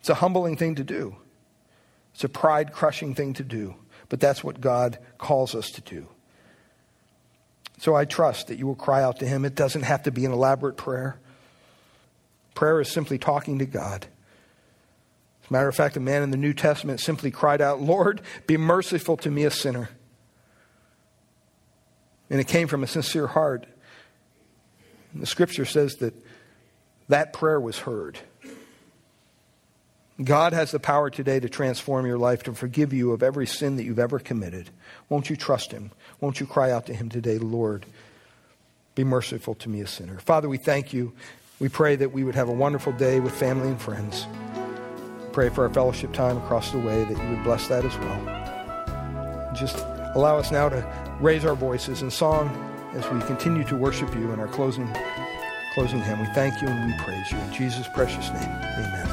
It's 0.00 0.10
a 0.10 0.14
humbling 0.14 0.56
thing 0.56 0.74
to 0.76 0.84
do, 0.84 1.16
it's 2.14 2.24
a 2.24 2.28
pride 2.28 2.72
crushing 2.72 3.14
thing 3.14 3.32
to 3.34 3.42
do, 3.42 3.74
but 4.08 4.20
that's 4.20 4.44
what 4.44 4.60
God 4.60 4.98
calls 5.18 5.54
us 5.54 5.70
to 5.72 5.80
do. 5.80 6.06
So 7.78 7.96
I 7.96 8.04
trust 8.04 8.46
that 8.46 8.58
you 8.58 8.66
will 8.66 8.76
cry 8.76 9.02
out 9.02 9.18
to 9.20 9.26
Him. 9.26 9.44
It 9.44 9.54
doesn't 9.54 9.82
have 9.82 10.04
to 10.04 10.12
be 10.12 10.24
an 10.24 10.32
elaborate 10.32 10.76
prayer. 10.76 11.18
Prayer 12.54 12.80
is 12.80 12.90
simply 12.90 13.18
talking 13.18 13.58
to 13.58 13.66
God. 13.66 14.06
As 15.42 15.50
a 15.50 15.52
matter 15.52 15.68
of 15.68 15.74
fact, 15.74 15.96
a 15.96 16.00
man 16.00 16.22
in 16.22 16.30
the 16.30 16.36
New 16.36 16.52
Testament 16.52 17.00
simply 17.00 17.30
cried 17.30 17.60
out, 17.60 17.80
Lord, 17.80 18.20
be 18.46 18.56
merciful 18.56 19.16
to 19.16 19.30
me, 19.30 19.44
a 19.44 19.50
sinner. 19.50 19.88
And 22.32 22.40
it 22.40 22.48
came 22.48 22.66
from 22.66 22.82
a 22.82 22.86
sincere 22.86 23.26
heart. 23.26 23.66
And 25.12 25.22
the 25.22 25.26
scripture 25.26 25.66
says 25.66 25.96
that 25.96 26.14
that 27.08 27.34
prayer 27.34 27.60
was 27.60 27.78
heard. 27.78 28.18
God 30.22 30.54
has 30.54 30.70
the 30.70 30.80
power 30.80 31.10
today 31.10 31.40
to 31.40 31.50
transform 31.50 32.06
your 32.06 32.16
life, 32.16 32.44
to 32.44 32.54
forgive 32.54 32.94
you 32.94 33.12
of 33.12 33.22
every 33.22 33.46
sin 33.46 33.76
that 33.76 33.84
you've 33.84 33.98
ever 33.98 34.18
committed. 34.18 34.70
Won't 35.10 35.28
you 35.28 35.36
trust 35.36 35.72
Him? 35.72 35.90
Won't 36.20 36.40
you 36.40 36.46
cry 36.46 36.70
out 36.70 36.86
to 36.86 36.94
Him 36.94 37.10
today, 37.10 37.36
Lord, 37.36 37.84
be 38.94 39.04
merciful 39.04 39.54
to 39.56 39.68
me, 39.68 39.82
a 39.82 39.86
sinner? 39.86 40.18
Father, 40.18 40.48
we 40.48 40.56
thank 40.56 40.94
you. 40.94 41.12
We 41.60 41.68
pray 41.68 41.96
that 41.96 42.12
we 42.12 42.24
would 42.24 42.34
have 42.34 42.48
a 42.48 42.54
wonderful 42.54 42.92
day 42.92 43.20
with 43.20 43.34
family 43.34 43.68
and 43.68 43.80
friends. 43.80 44.26
Pray 45.32 45.50
for 45.50 45.64
our 45.64 45.70
fellowship 45.74 46.14
time 46.14 46.38
across 46.38 46.70
the 46.70 46.78
way 46.78 47.04
that 47.04 47.22
you 47.22 47.30
would 47.30 47.44
bless 47.44 47.68
that 47.68 47.84
as 47.84 47.98
well. 47.98 49.52
Just 49.54 49.76
allow 50.14 50.38
us 50.38 50.50
now 50.50 50.70
to 50.70 51.01
raise 51.22 51.44
our 51.44 51.54
voices 51.54 52.02
in 52.02 52.10
song 52.10 52.50
as 52.94 53.08
we 53.10 53.20
continue 53.20 53.62
to 53.62 53.76
worship 53.76 54.12
you 54.16 54.32
in 54.32 54.40
our 54.40 54.48
closing, 54.48 54.92
closing 55.72 56.00
hymn. 56.00 56.18
We 56.18 56.26
thank 56.34 56.60
you 56.60 56.66
and 56.66 56.92
we 56.92 56.98
praise 56.98 57.30
you. 57.30 57.38
In 57.38 57.52
Jesus' 57.52 57.86
precious 57.94 58.28
name, 58.30 58.42
amen. 58.42 59.08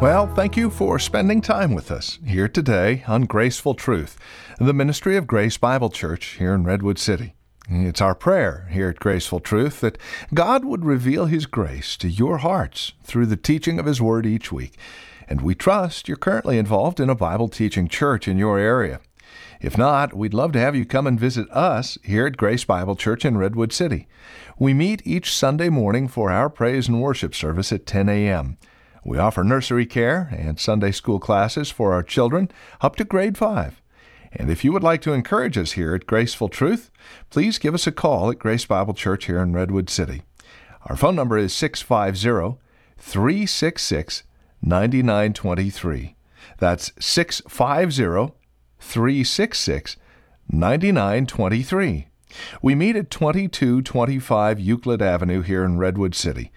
Well, 0.00 0.32
thank 0.34 0.56
you 0.56 0.70
for 0.70 1.00
spending 1.00 1.40
time 1.40 1.74
with 1.74 1.90
us 1.90 2.20
here 2.24 2.48
today 2.48 3.02
on 3.08 3.22
Graceful 3.22 3.74
Truth, 3.74 4.16
the 4.58 4.72
ministry 4.72 5.16
of 5.16 5.26
Grace 5.26 5.56
Bible 5.58 5.90
Church 5.90 6.36
here 6.38 6.54
in 6.54 6.62
Redwood 6.62 7.00
City. 7.00 7.34
It's 7.68 8.00
our 8.00 8.14
prayer 8.14 8.68
here 8.70 8.88
at 8.90 9.00
Graceful 9.00 9.40
Truth 9.40 9.80
that 9.80 9.98
God 10.32 10.64
would 10.64 10.84
reveal 10.84 11.26
His 11.26 11.46
grace 11.46 11.96
to 11.98 12.08
your 12.08 12.38
hearts 12.38 12.92
through 13.02 13.26
the 13.26 13.36
teaching 13.36 13.80
of 13.80 13.86
His 13.86 14.00
Word 14.00 14.24
each 14.24 14.52
week 14.52 14.78
and 15.30 15.42
we 15.42 15.54
trust 15.54 16.08
you're 16.08 16.16
currently 16.16 16.58
involved 16.58 16.98
in 16.98 17.08
a 17.08 17.14
Bible 17.14 17.48
teaching 17.48 17.86
church 17.86 18.26
in 18.26 18.36
your 18.36 18.58
area. 18.58 19.00
If 19.60 19.78
not, 19.78 20.12
we'd 20.12 20.34
love 20.34 20.50
to 20.52 20.58
have 20.58 20.74
you 20.74 20.84
come 20.84 21.06
and 21.06 21.20
visit 21.20 21.48
us 21.50 21.96
here 22.02 22.26
at 22.26 22.36
Grace 22.36 22.64
Bible 22.64 22.96
Church 22.96 23.24
in 23.24 23.38
Redwood 23.38 23.72
City. 23.72 24.08
We 24.58 24.74
meet 24.74 25.06
each 25.06 25.32
Sunday 25.32 25.68
morning 25.68 26.08
for 26.08 26.32
our 26.32 26.50
praise 26.50 26.88
and 26.88 27.00
worship 27.00 27.34
service 27.34 27.70
at 27.70 27.86
10 27.86 28.08
a.m. 28.08 28.58
We 29.04 29.18
offer 29.18 29.44
nursery 29.44 29.86
care 29.86 30.34
and 30.36 30.58
Sunday 30.58 30.90
school 30.90 31.20
classes 31.20 31.70
for 31.70 31.92
our 31.92 32.02
children 32.02 32.50
up 32.80 32.96
to 32.96 33.04
grade 33.04 33.38
5. 33.38 33.80
And 34.32 34.50
if 34.50 34.64
you 34.64 34.72
would 34.72 34.82
like 34.82 35.00
to 35.02 35.12
encourage 35.12 35.56
us 35.56 35.72
here 35.72 35.94
at 35.94 36.06
Graceful 36.06 36.48
Truth, 36.48 36.90
please 37.30 37.58
give 37.58 37.74
us 37.74 37.86
a 37.86 37.92
call 37.92 38.30
at 38.30 38.38
Grace 38.40 38.64
Bible 38.64 38.94
Church 38.94 39.26
here 39.26 39.38
in 39.38 39.52
Redwood 39.52 39.90
City. 39.90 40.22
Our 40.86 40.96
phone 40.96 41.14
number 41.14 41.38
is 41.38 41.52
650 41.52 42.58
366 42.98 44.22
9923. 44.62 46.16
That's 46.58 46.92
650 46.98 48.34
366 48.78 49.96
9923. 50.50 52.08
We 52.62 52.74
meet 52.74 52.96
at 52.96 53.10
2225 53.10 54.60
Euclid 54.60 55.02
Avenue 55.02 55.42
here 55.42 55.64
in 55.64 55.78
Redwood 55.78 56.14
City. 56.14 56.52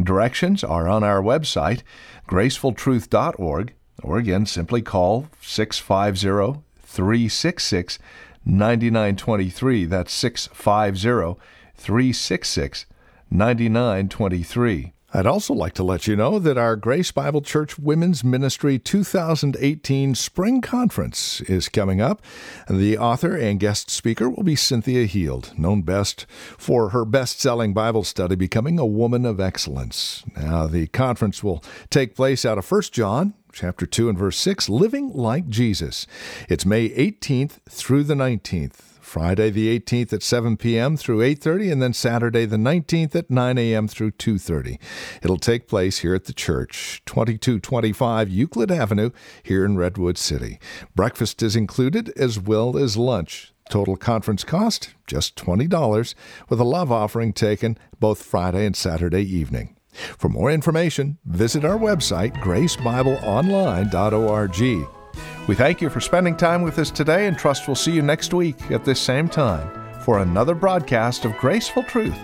Directions 0.00 0.62
are 0.62 0.88
on 0.88 1.02
our 1.02 1.20
website, 1.20 1.82
gracefultruth.org, 2.28 3.74
or 4.02 4.18
again, 4.18 4.46
simply 4.46 4.82
call 4.82 5.26
650 5.40 6.62
366 6.82 7.98
9923. 8.44 9.84
That's 9.86 10.12
650 10.12 11.40
366 11.76 12.86
9923. 13.30 14.92
I'd 15.10 15.26
also 15.26 15.54
like 15.54 15.72
to 15.74 15.82
let 15.82 16.06
you 16.06 16.16
know 16.16 16.38
that 16.38 16.58
our 16.58 16.76
Grace 16.76 17.12
Bible 17.12 17.40
Church 17.40 17.78
Women's 17.78 18.22
Ministry 18.22 18.78
2018 18.78 20.14
Spring 20.14 20.60
Conference 20.60 21.40
is 21.42 21.70
coming 21.70 21.98
up. 21.98 22.20
The 22.68 22.98
author 22.98 23.34
and 23.34 23.58
guest 23.58 23.88
speaker 23.88 24.28
will 24.28 24.42
be 24.42 24.54
Cynthia 24.54 25.06
Heald, 25.06 25.58
known 25.58 25.80
best 25.80 26.26
for 26.58 26.90
her 26.90 27.06
best 27.06 27.40
selling 27.40 27.72
Bible 27.72 28.04
study, 28.04 28.34
Becoming 28.34 28.78
a 28.78 28.84
Woman 28.84 29.24
of 29.24 29.40
Excellence. 29.40 30.24
Now, 30.36 30.66
the 30.66 30.88
conference 30.88 31.42
will 31.42 31.64
take 31.88 32.14
place 32.14 32.44
out 32.44 32.58
of 32.58 32.70
1 32.70 32.82
John 32.92 33.32
chapter 33.50 33.86
2 33.86 34.10
and 34.10 34.18
verse 34.18 34.36
6, 34.36 34.68
Living 34.68 35.10
Like 35.14 35.48
Jesus. 35.48 36.06
It's 36.50 36.66
May 36.66 36.90
18th 36.90 37.60
through 37.70 38.04
the 38.04 38.14
19th. 38.14 38.97
Friday 39.08 39.48
the 39.48 39.80
18th 39.80 40.12
at 40.12 40.22
7 40.22 40.58
p.m. 40.58 40.98
through 40.98 41.20
8:30 41.20 41.72
and 41.72 41.80
then 41.80 41.94
Saturday 41.94 42.44
the 42.44 42.58
19th 42.58 43.16
at 43.16 43.30
9 43.30 43.56
a.m. 43.56 43.88
through 43.88 44.10
2:30. 44.10 44.78
It'll 45.22 45.38
take 45.38 45.66
place 45.66 46.00
here 46.00 46.14
at 46.14 46.26
the 46.26 46.34
church, 46.34 47.00
2225 47.06 48.28
Euclid 48.28 48.70
Avenue 48.70 49.08
here 49.42 49.64
in 49.64 49.78
Redwood 49.78 50.18
City. 50.18 50.58
Breakfast 50.94 51.42
is 51.42 51.56
included 51.56 52.10
as 52.18 52.38
well 52.38 52.76
as 52.76 52.98
lunch. 52.98 53.54
Total 53.70 53.96
conference 53.96 54.44
cost 54.44 54.92
just 55.06 55.36
$20 55.36 56.14
with 56.50 56.60
a 56.60 56.64
love 56.64 56.92
offering 56.92 57.32
taken 57.32 57.78
both 57.98 58.22
Friday 58.22 58.66
and 58.66 58.76
Saturday 58.76 59.22
evening. 59.22 59.74
For 60.18 60.28
more 60.28 60.50
information, 60.50 61.16
visit 61.24 61.64
our 61.64 61.78
website 61.78 62.34
gracebibleonline.org. 62.42 64.97
We 65.46 65.54
thank 65.54 65.80
you 65.80 65.90
for 65.90 66.00
spending 66.00 66.36
time 66.36 66.62
with 66.62 66.78
us 66.78 66.90
today 66.90 67.26
and 67.26 67.38
trust 67.38 67.68
we'll 67.68 67.74
see 67.74 67.92
you 67.92 68.02
next 68.02 68.34
week 68.34 68.70
at 68.70 68.84
this 68.84 69.00
same 69.00 69.28
time 69.28 69.70
for 70.02 70.18
another 70.18 70.54
broadcast 70.54 71.24
of 71.24 71.36
Graceful 71.36 71.82
Truth 71.84 72.18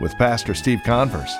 with 0.00 0.16
Pastor 0.16 0.54
Steve 0.54 0.80
Converse. 0.84 1.34